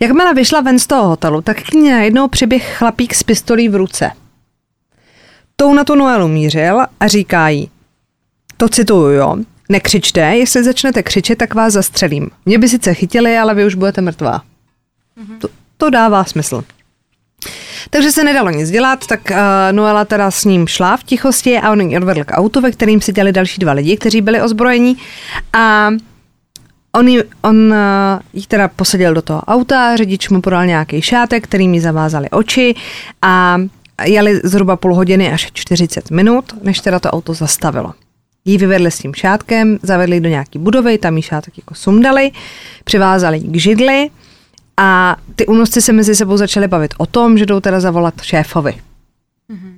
[0.00, 3.76] Jakmile vyšla ven z toho hotelu, tak k ní najednou přiběh chlapík s pistolí v
[3.76, 4.10] ruce.
[5.56, 7.70] Tou na tu Noelu mířil a říká jí,
[8.56, 9.36] to cituju, jo,
[9.68, 12.30] nekřičte, jestli začnete křičet, tak vás zastřelím.
[12.46, 14.42] Mě by sice chytili, ale vy už budete mrtvá.
[15.38, 15.48] To,
[15.80, 16.64] to dává smysl.
[17.90, 19.36] Takže se nedalo nic dělat, tak uh,
[19.72, 23.00] Noela teda s ním šla v tichosti a on ji odvedl k autu, ve kterým
[23.00, 24.96] seděli další dva lidi, kteří byli ozbrojení
[25.52, 25.90] a
[26.92, 27.76] on, jí, on uh,
[28.32, 32.74] jí teda posadil do toho auta, řidič mu podal nějaký šátek, kterým jí zavázali oči
[33.22, 33.58] a
[34.04, 37.94] jeli zhruba půl hodiny až 40 minut, než teda to auto zastavilo.
[38.44, 42.30] Jí vyvedli s tím šátkem, zavedli do nějaký budovy, tam jí šátek jako sundali,
[42.84, 44.10] přivázali k židli
[44.76, 48.74] a ty únosci se mezi sebou začaly bavit o tom, že jdou teda zavolat šéfovi.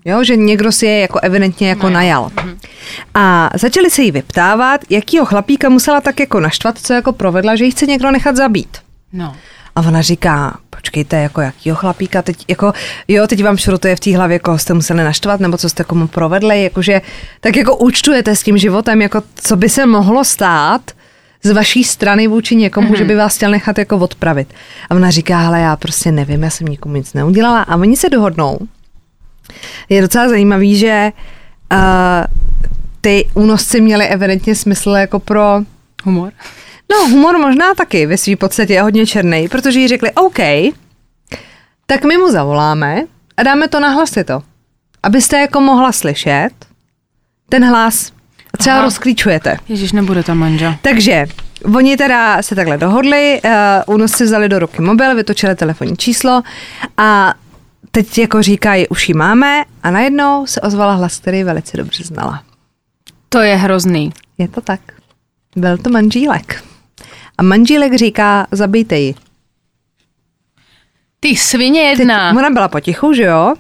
[0.05, 2.31] Jo, že někdo si je jako evidentně jako No najal.
[3.15, 7.65] A začali se jí vyptávat, jakýho chlapíka musela tak jako naštvat, co jako provedla, že
[7.65, 8.79] jí chce někdo nechat zabít.
[9.13, 9.37] No.
[9.77, 12.73] A ona říká, počkejte, jako jakýho chlapíka, teď jako,
[13.09, 16.07] jo, teď vám šrotuje v té hlavě, koho jste museli naštvat, nebo co jste komu
[16.07, 17.03] provedli, jakože,
[17.41, 20.91] tak jako účtujete s tím životem, jako co by se mohlo stát
[21.43, 22.99] z vaší strany vůči někomu, mm-hmm.
[22.99, 24.55] že by vás chtěl nechat jako odpravit.
[24.91, 27.63] A ona říká, ale já prostě nevím, já jsem nikomu nic neudělala.
[27.63, 28.59] A oni se dohodnou.
[29.89, 31.13] Je docela zajímavý, že
[31.73, 31.79] uh,
[33.01, 35.61] ty únosci měly evidentně smysl jako pro
[36.05, 36.33] Humor.
[36.93, 40.39] No, humor možná taky ve své podstatě je hodně černý, protože jí řekli, OK,
[41.87, 43.03] tak my mu zavoláme
[43.37, 44.43] a dáme to na hlasito,
[45.03, 46.51] abyste jako mohla slyšet
[47.49, 48.13] ten hlas.
[48.55, 48.85] A třeba Aha.
[48.85, 49.57] rozklíčujete.
[49.69, 50.75] Ježíš, nebude tam manžel.
[50.83, 51.27] Takže
[51.75, 53.51] oni teda se takhle dohodli, uh,
[53.95, 56.43] únosci vzali do ruky mobil, vytočili telefonní číslo
[56.97, 57.35] a
[57.91, 62.43] teď jako říkají, už ji máme a najednou se ozvala hlas, který velice dobře znala.
[63.29, 64.13] To je hrozný.
[64.39, 64.81] Je to tak.
[65.57, 66.65] Byl to manžílek.
[67.39, 69.15] A manžílek říká, zabijte ji.
[71.21, 72.31] Ty svině Teď, jedna.
[72.31, 73.55] ona byla potichu, že jo?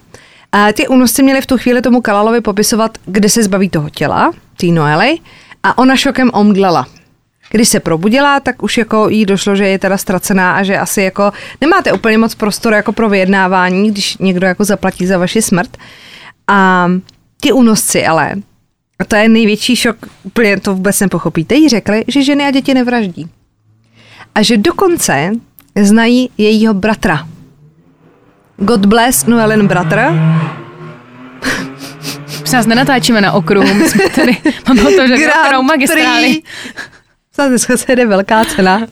[0.52, 4.32] A ty únosci měli v tu chvíli tomu Kalalovi popisovat, kde se zbaví toho těla,
[4.56, 5.18] té Noely,
[5.62, 6.86] a ona šokem omdlela.
[7.50, 11.02] Když se probudila, tak už jako jí došlo, že je teda ztracená a že asi
[11.02, 15.76] jako nemáte úplně moc prostoru jako pro vyjednávání, když někdo jako zaplatí za vaši smrt.
[16.48, 16.88] A
[17.40, 18.34] ti únosci ale,
[18.98, 22.74] a to je největší šok, úplně to vůbec nepochopíte, jí řekli, že ženy a děti
[22.74, 23.30] nevraždí.
[24.34, 25.32] A že dokonce
[25.82, 27.28] znají jejího bratra.
[28.56, 30.00] God bless Noelin bratr.
[32.52, 34.36] Nás nenatáčíme na okruhu, my jsme tady,
[34.68, 36.42] máme to, že okrou magistrály.
[37.34, 38.86] Snad dneska se jede velká cena.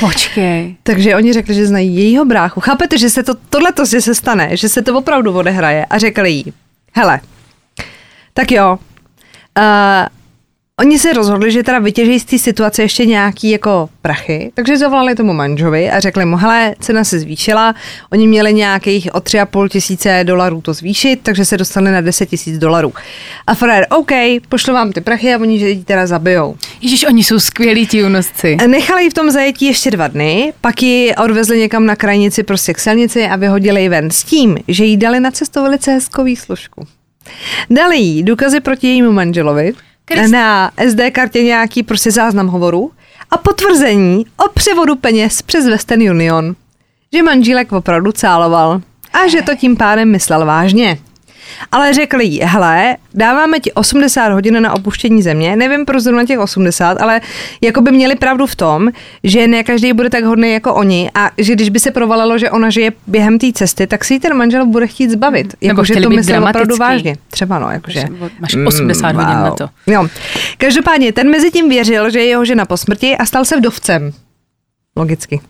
[0.00, 0.76] Počkej.
[0.82, 2.60] Takže oni řekli, že znají jejího bráchu.
[2.60, 6.30] Chápete, že se to, tohleto že se stane, že se to opravdu odehraje a řekli
[6.30, 6.52] jí,
[6.92, 7.20] hele,
[8.34, 8.78] tak jo,
[9.58, 10.06] uh,
[10.82, 15.14] oni se rozhodli, že teda vytěží z té situace ještě nějaký jako prachy, takže zavolali
[15.14, 17.74] tomu manžovi a řekli mu, hele, cena se zvýšila,
[18.12, 22.58] oni měli nějakých o 3,5 tisíce dolarů to zvýšit, takže se dostali na 10 tisíc
[22.58, 22.92] dolarů.
[23.46, 24.10] A frajer, OK,
[24.48, 26.56] pošlu vám ty prachy a oni že ji teda zabijou.
[26.80, 28.56] Ježíš, oni jsou skvělí ti únosci.
[28.66, 32.74] Nechali ji v tom zajetí ještě dva dny, pak ji odvezli někam na krajnici prostě
[32.74, 36.24] k silnici a vyhodili ji ven s tím, že jí dali na cestu velice hezkou
[36.24, 36.86] výslužku.
[37.70, 39.72] Dali jí důkazy proti jejímu manželovi,
[40.04, 42.90] Krist- na SD kartě nějaký prostě záznam hovoru
[43.30, 46.56] a potvrzení o převodu peněz přes Western Union,
[47.12, 48.80] že manžílek opravdu cáloval
[49.12, 50.98] a že to tím pádem myslel vážně.
[51.72, 56.38] Ale řekli jí, hele, dáváme ti 80 hodin na opuštění země, nevím proč zrovna těch
[56.38, 57.20] 80, ale
[57.60, 58.88] jako by měli pravdu v tom,
[59.24, 62.50] že ne každý bude tak hodný jako oni a že když by se provalilo, že
[62.50, 65.46] ona žije během té cesty, tak si ji ten manžel bude chtít zbavit.
[65.46, 67.16] Nebo Jako, že chtěli to myslel opravdu vážně.
[67.30, 68.04] Třeba no, jakože.
[68.40, 69.68] Máš 80 hodin na to.
[69.86, 70.08] Jo.
[70.58, 74.12] Každopádně, ten mezi tím věřil, že je jeho žena po smrti a stal se vdovcem.
[74.96, 75.40] Logicky.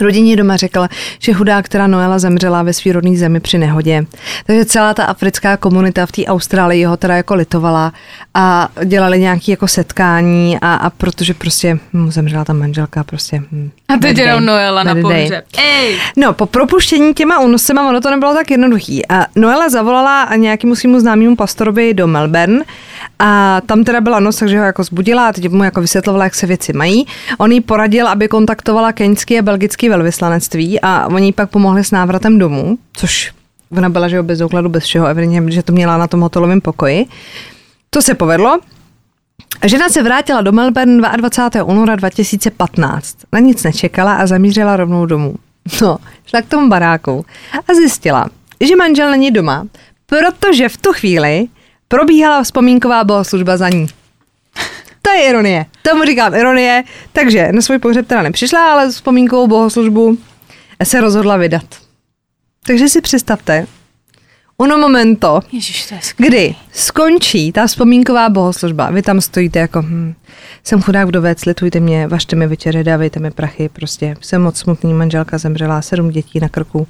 [0.00, 4.06] Rodině doma řekla, že chudá, která Noela zemřela ve svý rodné zemi při nehodě.
[4.46, 7.92] Takže celá ta africká komunita v té Austrálii ho teda jako litovala
[8.34, 13.42] a dělali nějaké jako setkání a, a protože prostě mu zemřela ta manželka prostě.
[13.52, 14.44] Hm, A teď jenom.
[14.44, 15.44] Noela na pohřeb.
[15.58, 15.96] Ej!
[16.16, 19.08] No, po propuštění těma únosema ono to nebylo tak jednoduchý.
[19.08, 22.64] A Noela zavolala nějakému svýmu známému pastorovi do Melbourne
[23.18, 26.34] a tam teda byla noc, takže ho jako zbudila a teď mu jako vysvětlovala, jak
[26.34, 27.06] se věci mají.
[27.38, 32.38] On jí poradil, aby kontaktovala keňský a belgický velvyslanectví a oni pak pomohli s návratem
[32.38, 33.32] domů, což
[33.76, 36.60] ona byla, že jo, bez dokladu, bez všeho, evidentně, že to měla na tom hotelovém
[36.60, 37.06] pokoji.
[37.90, 38.58] To se povedlo,
[39.64, 41.64] Žena se vrátila do Melbourne 22.
[41.64, 43.16] února 2015.
[43.32, 45.34] Na nic nečekala a zamířila rovnou domů.
[45.82, 47.26] No, šla k tomu baráku
[47.68, 48.26] a zjistila,
[48.60, 49.66] že manžel není doma,
[50.06, 51.46] protože v tu chvíli
[51.88, 53.86] probíhala vzpomínková bohoslužba za ní.
[55.02, 55.66] To je ironie.
[55.82, 56.84] Tomu říkám ironie.
[57.12, 60.18] Takže na svůj pohřeb teda nepřišla, ale vzpomínkovou bohoslužbu
[60.84, 61.64] se rozhodla vydat.
[62.66, 63.66] Takže si představte,
[64.58, 66.30] uno momento, Ježíš, to je skvělý.
[66.30, 70.14] kdy skončí ta vzpomínková bohoslužba, vy tam stojíte jako, hm,
[70.64, 74.94] jsem chudák vdovec, litujte mě, vašte mi večeře, dávejte mi prachy, prostě jsem moc smutný,
[74.94, 76.88] manželka zemřela, sedm dětí na krku.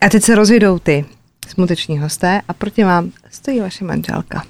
[0.00, 1.04] A teď se rozjedou ty
[1.48, 4.44] smuteční hosté a proti vám stojí vaše manželka.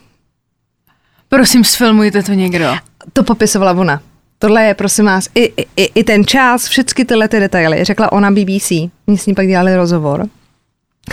[1.37, 2.75] Prosím, sfilmujte to někdo.
[3.13, 4.01] To popisovala ona.
[4.39, 8.31] Tohle je, prosím vás, i, i, i ten čas, všechny tyhle ty detaily, řekla ona
[8.31, 8.71] BBC.
[9.09, 10.27] Oni s ní pak dělali rozhovor.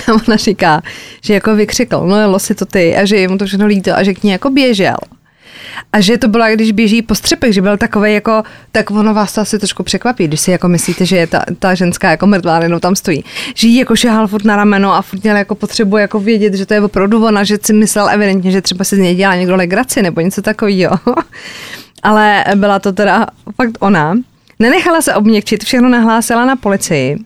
[0.08, 0.82] A ona říká,
[1.22, 4.04] že jako vykřikl, no jelo si to ty a že mu to všechno líto a
[4.04, 4.96] že k ní jako běžel.
[5.94, 9.34] A že to bylo, když běží po střepech, že byl takový jako, tak ono vás
[9.34, 12.64] to asi trošku překvapí, když si jako myslíte, že je ta, ta ženská jako mrtvá,
[12.64, 13.24] jenom tam stojí.
[13.56, 16.66] Že jí jako šahal furt na rameno a furt měl jako potřebu jako vědět, že
[16.66, 19.56] to je opravdu ona, že si myslel evidentně, že třeba si z něj dělá někdo
[19.56, 21.00] legraci nebo něco takového.
[22.04, 24.16] Ale byla to teda fakt ona.
[24.60, 27.18] Nenechala se obměkčit, všechno nahlásila na policii.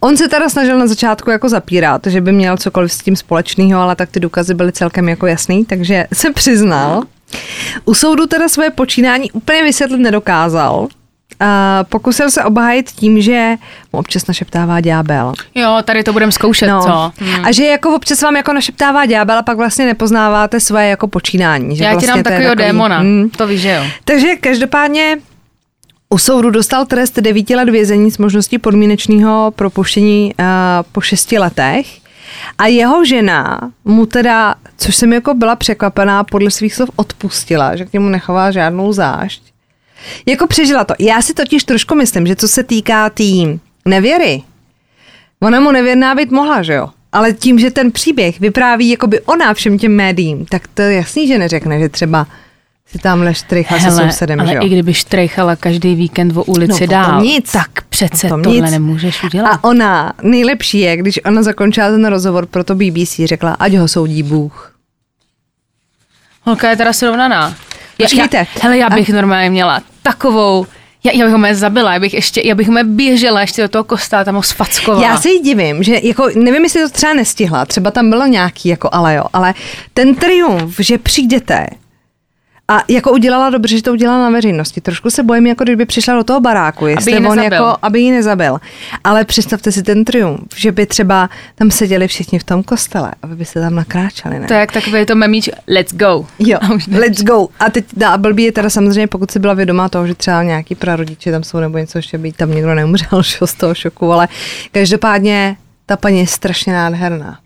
[0.00, 3.80] On se teda snažil na začátku jako zapírat, že by měl cokoliv s tím společného,
[3.80, 7.02] ale tak ty důkazy byly celkem jako jasný, takže se přiznal.
[7.84, 10.88] U soudu teda svoje počínání úplně vysvětlit nedokázal.
[11.40, 13.54] A pokusil se obhájit tím, že
[13.92, 15.32] mu občas našeptává ďábel.
[15.54, 17.12] Jo, tady to budeme zkoušet, co?
[17.18, 17.44] Hmm.
[17.44, 21.76] A že jako občas vám jako našeptává ďábel a pak vlastně nepoznáváte svoje jako počínání.
[21.76, 23.30] Že Já vlastně ti dám takového takový, démona, mm.
[23.36, 23.84] to víš, že jo.
[24.04, 25.16] Takže každopádně
[26.08, 30.44] U soudu dostal trest 9 let vězení s možností podmínečného propuštění uh,
[30.92, 31.86] po 6 letech.
[32.58, 37.84] A jeho žena mu teda, což jsem jako byla překvapená, podle svých slov odpustila, že
[37.84, 39.42] k němu nechová žádnou zášť.
[40.26, 40.94] Jako přežila to.
[40.98, 44.42] Já si totiž trošku myslím, že co se týká té tý nevěry,
[45.40, 46.88] ona mu nevěrná být mohla, že jo?
[47.12, 51.28] Ale tím, že ten příběh vypráví jakoby ona všem těm médiím, tak to je jasný,
[51.28, 52.26] že neřekne, že třeba
[52.92, 54.62] si tamhle štrejchá se sousedem, ale že jo?
[54.62, 57.52] i kdyby štrejchala každý víkend o ulici No, dál, nic.
[57.52, 58.70] tak přece Potom tohle nic.
[58.70, 59.50] nemůžeš udělat.
[59.50, 63.88] A ona, nejlepší je, když ona zakončila ten rozhovor pro to BBC, řekla, ať ho
[63.88, 64.74] soudí Bůh.
[66.42, 67.54] Holka je teda srovnaná.
[67.98, 68.36] Já, Počkejte.
[68.36, 70.66] já, hele, já bych normálně měla takovou,
[71.04, 73.68] já, já bych ho mě zabila, já bych ještě, já bych mě běžela ještě do
[73.68, 75.06] toho kostela, tam ho sfackovala.
[75.06, 78.88] Já si divím, že jako, nevím, jestli to třeba nestihla, třeba tam bylo nějaký, jako
[78.92, 79.54] ale jo, ale
[79.94, 81.66] ten triumf, že přijdete
[82.70, 84.80] a jako udělala dobře, že to udělala na veřejnosti.
[84.80, 87.52] Trošku se bojím, jako kdyby přišla do toho baráku, jestli ji on nezabil.
[87.52, 88.58] jako, aby ji nezabil.
[89.04, 93.36] Ale představte si ten triumf, že by třeba tam seděli všichni v tom kostele, aby
[93.36, 94.46] byste tam nakráčeli, ne?
[94.46, 96.26] To je jak takový to memíč, let's go.
[96.38, 96.58] Jo,
[96.98, 97.48] let's go.
[97.60, 100.74] A teď a blbý je teda samozřejmě, pokud si byla vědomá toho, že třeba nějaký
[100.74, 104.28] prarodiče tam jsou nebo něco ještě být, tam někdo neumřel z toho šoku, ale
[104.72, 105.56] každopádně
[105.86, 107.38] ta paní je strašně nádherná.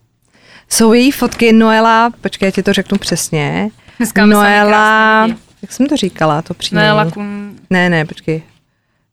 [0.68, 3.70] Jsou její fotky Noela, počkej, já ti to řeknu přesně.
[3.98, 5.26] Dneska Noela,
[5.62, 6.88] jak jsem to říkala, to příjmení.
[6.88, 7.58] Noela Kun...
[7.70, 8.42] Ne, ne, počkej.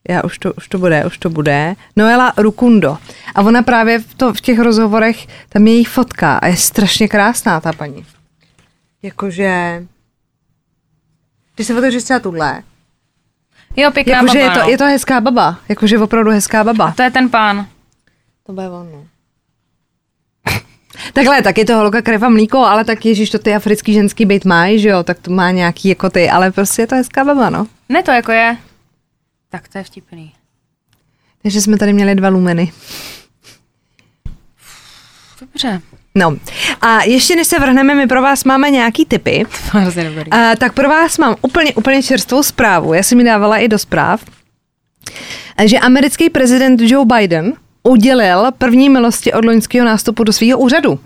[0.09, 1.75] Já už to, už to bude, už to bude.
[1.95, 2.97] Noela Rukundo.
[3.35, 7.07] A ona právě v, to, v těch rozhovorech, tam je její fotka a je strašně
[7.07, 8.05] krásná ta paní.
[9.01, 9.83] Jakože...
[11.55, 12.63] Když se otevřeš třeba tuhle,
[13.75, 14.69] Jo, pěkná jakože je baba, to, no.
[14.71, 16.91] je to hezká baba, jakože opravdu hezká baba.
[16.91, 17.67] To je ten pán.
[18.45, 19.05] To bude on, no.
[21.13, 24.25] Takhle, tak je to holka krev a mlíko, ale tak ježíš, to ty africký ženský
[24.25, 27.25] byt mají, že jo, tak to má nějaký jako ty, ale prostě je to hezká
[27.25, 27.67] baba, no.
[27.89, 28.57] Ne, to jako je.
[29.49, 30.33] Tak to je vtipný.
[31.41, 32.71] Takže jsme tady měli dva lumeny.
[35.41, 35.81] Dobře.
[36.15, 36.37] No
[36.81, 39.45] a ještě než se vrhneme, my pro vás máme nějaký tipy.
[40.31, 42.93] A, tak pro vás mám úplně, úplně čerstvou zprávu.
[42.93, 44.25] Já jsem mi dávala i do zpráv,
[45.65, 47.53] že americký prezident Joe Biden
[47.83, 50.99] udělil první milosti od loňského nástupu do svého úřadu.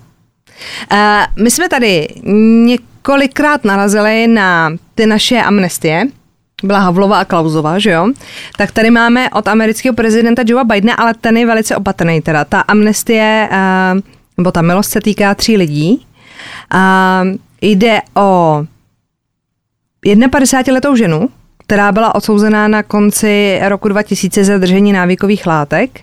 [0.90, 2.08] A, my jsme tady
[2.66, 6.06] několikrát narazili na ty naše amnestie,
[6.64, 8.08] byla Havlova a Klausova, že jo?
[8.58, 12.46] Tak tady máme od amerického prezidenta Joea Bidena, ale ten je velice opatrný teda.
[12.46, 14.02] Ta amnestie, eh,
[14.38, 16.06] nebo ta milost se týká tří lidí.
[16.72, 17.24] A
[17.62, 18.62] jde o
[20.06, 21.30] 51-letou ženu,
[21.66, 26.00] která byla odsouzená na konci roku 2000 za držení návykových látek,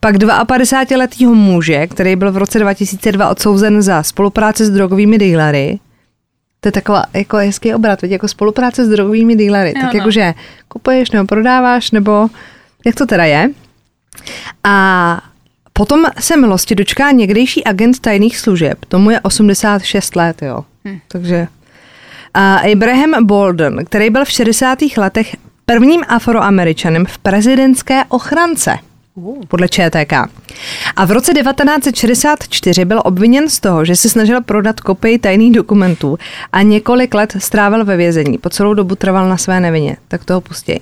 [0.00, 5.78] pak 52-letého muže, který byl v roce 2002 odsouzen za spolupráci s drogovými dealery.
[6.60, 9.72] To je taková jako hezký obrat, vidíte, jako spolupráce s drogovými dealery.
[9.76, 9.98] Jo, tak no.
[9.98, 10.34] jakože
[10.68, 12.28] kupuješ nebo prodáváš, nebo
[12.86, 13.50] jak to teda je.
[14.64, 15.20] A
[15.72, 18.78] potom se milosti dočká někdejší agent tajných služeb.
[18.88, 20.64] Tomu je 86 let, jo.
[20.88, 20.98] Hm.
[21.08, 21.46] Takže
[22.34, 24.78] Abraham Bolden, který byl v 60.
[24.96, 28.78] letech prvním afroameričanem v prezidentské ochrance
[29.48, 30.12] podle ČTK.
[30.96, 36.18] A v roce 1964 byl obviněn z toho, že se snažil prodat kopii tajných dokumentů
[36.52, 38.38] a několik let strávil ve vězení.
[38.38, 39.96] Po celou dobu trval na své nevině.
[40.08, 40.78] Tak toho pustěj.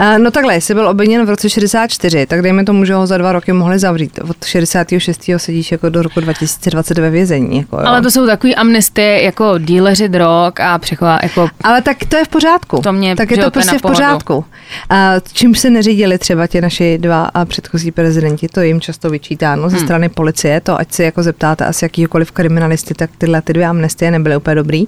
[0.00, 3.18] Uh, no takhle, jestli byl obviněn v roce 64, tak dejme tomu, že ho za
[3.18, 4.18] dva roky mohli zavřít.
[4.30, 5.30] Od 66.
[5.36, 7.58] sedíš jako do roku 2020 ve vězení.
[7.58, 7.82] Jako, jo.
[7.86, 12.24] Ale to jsou takový amnestie jako díleři drog a přechová, jako Ale tak to je
[12.24, 12.80] v pořádku.
[12.82, 14.44] To mě, tak je to prostě v pořádku.
[14.90, 19.70] A čím se neřídili třeba ti naši dva a předchozí prezidenti, to jim často vyčítáno
[19.70, 19.86] ze Hmm.
[19.86, 24.10] strany policie, to ať si jako zeptáte asi jakýkoliv kriminalisty, tak tyhle ty dvě amnestie
[24.10, 24.84] nebyly úplně dobrý.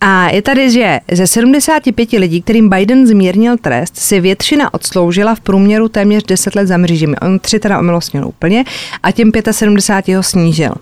[0.00, 5.40] A je tady, že ze 75 lidí, kterým Biden zmírnil trest, si většina odsloužila v
[5.40, 7.16] průměru téměř 10 let za mřížemi.
[7.16, 8.64] On tři teda omilostnil úplně
[9.02, 10.72] a těm 75 ho snížil.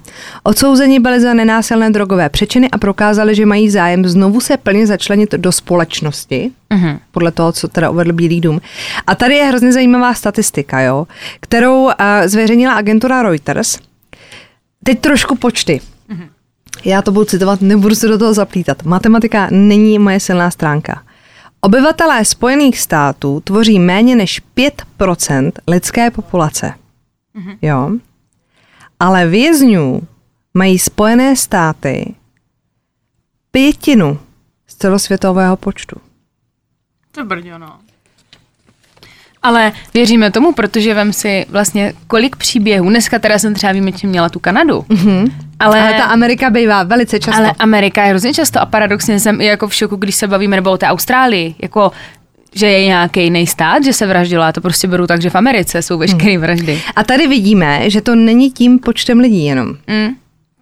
[0.43, 5.33] Odsouzeni byli za nenásilné drogové přečiny a prokázali, že mají zájem znovu se plně začlenit
[5.33, 6.99] do společnosti, Mhm.
[7.13, 8.61] podle toho, co teda uvedl Bílý dům.
[9.07, 11.07] A tady je hrozně zajímavá statistika, jo,
[11.41, 11.93] kterou uh,
[12.25, 13.79] zveřejnila agentura Reuters.
[14.85, 15.81] Teď trošku počty.
[16.85, 18.83] Já to budu citovat, nebudu se do toho zaplítat.
[18.83, 21.03] Matematika není moje silná stránka.
[21.61, 26.75] Obyvatelé Spojených států tvoří méně než 5% lidské populace.
[27.63, 27.91] Jo.
[29.01, 30.03] Ale vězňů
[30.55, 32.15] mají Spojené státy
[33.51, 34.19] pětinu
[34.67, 35.97] z celosvětového počtu.
[37.13, 37.79] To je brďo, no.
[39.43, 42.89] Ale věříme tomu, protože vem si vlastně kolik příběhů.
[42.89, 44.79] Dneska teda jsem třeba výjimečně měla tu Kanadu.
[44.81, 45.33] Mm-hmm.
[45.61, 47.41] Ale, Ale ta Amerika bývá velice často.
[47.43, 50.57] ale Amerika je hrozně často a paradoxně jsem i jako v šoku, když se bavíme
[50.57, 51.55] nebo o té Austrálii.
[51.63, 51.93] Jako
[52.55, 54.45] že je nějaký jiný stát, že se vraždilo.
[54.45, 56.83] Já to prostě beru tak, že v Americe jsou veškeré vraždy.
[56.97, 59.69] A tady vidíme, že to není tím počtem lidí jenom.
[59.69, 60.09] Mm.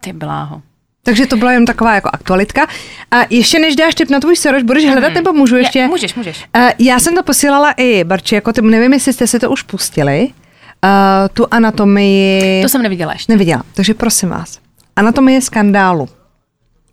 [0.00, 0.62] Ty bláho.
[1.02, 2.66] Takže to byla jen taková jako aktualitka.
[3.10, 5.78] A ještě než dáš tip na tvůj seroš, budeš hledat, nebo můžu ještě?
[5.78, 6.44] Je, můžeš, můžeš.
[6.56, 9.62] Uh, já jsem to posílala i Barči, jako ty, nevím, jestli jste si to už
[9.62, 10.90] pustili, uh,
[11.32, 12.62] tu anatomii.
[12.62, 13.32] To jsem neviděla ještě.
[13.32, 14.63] Neviděla, takže prosím vás.
[14.96, 16.08] Anatomie skandálu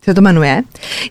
[0.04, 0.62] se to jmenuje.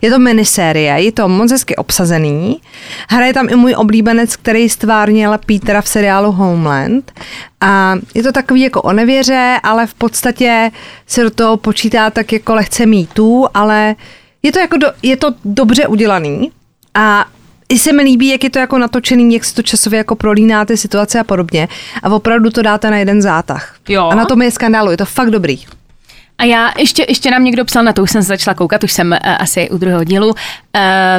[0.02, 2.60] Je to minisérie, je to moc hezky obsazený.
[3.08, 7.12] Hraje tam i můj oblíbenec, který stvárnil Petera v seriálu Homeland.
[7.60, 10.70] A je to takový jako o nevěře, ale v podstatě
[11.06, 13.96] se do toho počítá tak jako lehce mýtů, ale
[14.42, 16.52] je to, jako do, je to dobře udělaný.
[16.94, 17.24] A
[17.68, 20.64] i se mi líbí, jak je to jako natočený, jak se to časově jako prolíná
[20.64, 21.68] ty situace a podobně.
[22.02, 23.76] A opravdu to dáte na jeden zátah.
[23.88, 24.08] Jo.
[24.08, 25.58] A na tom je skandálu, je to fakt dobrý.
[26.38, 29.12] A já ještě, ještě nám někdo psal, na to už jsem začala koukat, už jsem
[29.12, 30.34] uh, asi u druhého dílu, uh,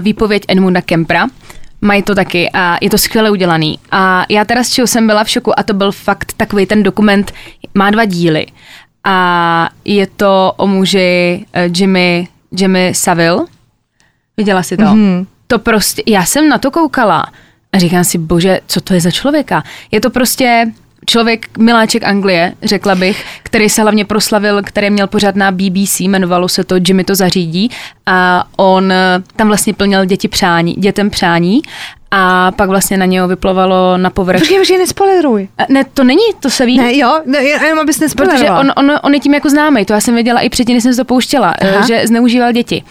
[0.02, 1.28] výpověď Edmunda Kempra.
[1.82, 3.80] Mají to taky a je to skvěle udělaný.
[3.92, 6.84] A já teda s čeho jsem byla v šoku a to byl fakt takový ten
[6.84, 7.34] dokument,
[7.74, 8.46] má dva díly.
[9.04, 13.46] A je to o muži uh, Jimmy, Jimmy Saville.
[14.38, 14.84] Viděla si to?
[14.84, 15.26] Mm-hmm.
[15.48, 17.26] To prostě, já jsem na to koukala
[17.74, 19.64] a říkám si, bože, co to je za člověka?
[19.92, 20.72] Je to prostě
[21.06, 26.50] člověk, miláček Anglie, řekla bych, který se hlavně proslavil, který měl pořád na BBC, jmenovalo
[26.50, 27.70] se to Jimmy to zařídí
[28.06, 31.62] a on eh, tam vlastně plnil děti přání, dětem přání
[32.12, 34.40] a pak vlastně na něho vyplovalo na povrch.
[34.40, 35.48] Počkej, počkej, nespoileruj.
[35.70, 36.78] Ne, to není, to se ví.
[36.78, 38.60] Ne, jo, ne, jenom abys nespoileroval.
[38.60, 40.84] Protože on, on, on je tím jako známý, to já jsem věděla i předtím, než
[40.84, 41.88] jsem to pouštěla, eh, Aha.
[41.88, 42.84] že zneužíval děti.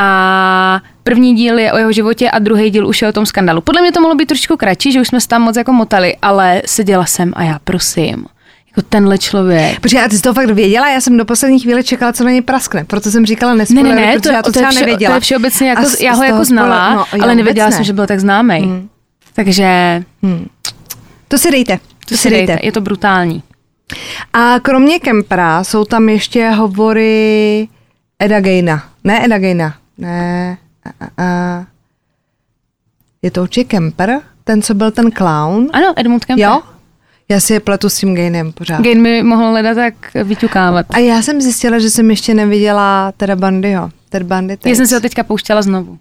[0.00, 3.60] A první díl je o jeho životě a druhý díl už je o tom skandalu.
[3.60, 6.16] Podle mě to mohlo být trošku kratší, že už jsme se tam moc jako motali,
[6.22, 8.24] ale seděla jsem a já prosím,
[8.68, 9.80] jako tenhle člověk.
[9.80, 12.30] Protože já ty jsi to fakt věděla, já jsem do poslední chvíle čekala, co na
[12.30, 14.80] něj praskne, proto jsem říkala nespoiler, ne, ne, ne, to, já to, to třeba vše,
[14.80, 15.10] nevěděla.
[15.10, 17.84] To je všeobecně, jako, z- já ho jako znala, no, ale nevěděla vůbec jsem, ne.
[17.86, 18.58] že byl tak známý.
[18.60, 18.88] Hmm.
[19.34, 20.02] Takže
[21.28, 21.78] To si dejte,
[22.08, 23.42] to si dejte, je to brutální.
[24.32, 27.68] A kromě Kempera jsou tam ještě hovory
[28.18, 28.82] Eda Geina.
[29.04, 30.58] Ne Eda Geina, ne.
[30.84, 31.66] A, a, a.
[33.22, 35.66] Je to určitě Kemper, ten, co byl ten clown?
[35.72, 36.44] Ano, Edmund Kemper.
[36.44, 36.60] Jo?
[37.28, 38.80] Já si je pletu s tím Gainem pořád.
[38.80, 39.94] Gain mi mohl hledat tak
[40.24, 40.86] vyťukávat.
[40.90, 43.90] A já jsem zjistila, že jsem ještě neviděla teda Bandyho.
[44.08, 45.98] Ted Bundy Já jsem si ho teďka pouštěla znovu.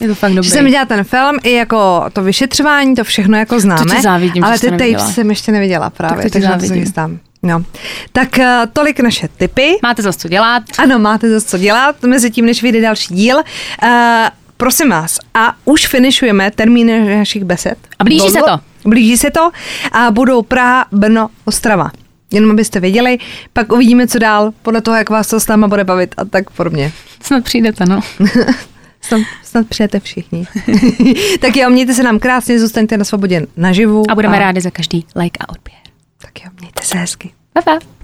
[0.00, 0.48] Je to fakt dobrý.
[0.48, 3.94] Že jsem viděla ten film i jako to vyšetřování, to všechno jako známe.
[3.96, 6.74] ti závidím, ale to ty tapes jsem ještě neviděla právě, Tak to takže to se
[6.74, 7.18] chystám.
[7.42, 7.64] No.
[8.12, 9.76] Tak eh, tolik naše tipy.
[9.82, 10.62] Máte zase co dělat.
[10.78, 13.36] Ano, máte zase co dělat, mezi tím, než vyjde další díl.
[13.36, 13.90] Uh,
[14.56, 17.78] prosím vás, a už finišujeme termíny našich besed.
[17.98, 18.60] A blíží se to.
[18.84, 19.50] Blíží se to
[19.92, 21.90] a budou Praha, Brno, Ostrava.
[22.30, 23.18] Jenom abyste věděli,
[23.52, 26.50] pak uvidíme, co dál, podle toho, jak vás to s náma bude bavit a tak
[26.50, 26.92] podobně.
[27.22, 28.00] Snad přijdete, no.
[29.00, 30.46] Snad, snad přijete všichni.
[31.40, 34.02] tak jo, mějte se nám krásně, zůstaňte na svobodě naživu.
[34.10, 35.87] A budeme rádi za každý like a odběr.
[36.18, 37.34] Tak jo, mějte se hezky.
[37.52, 37.97] Pa, pa.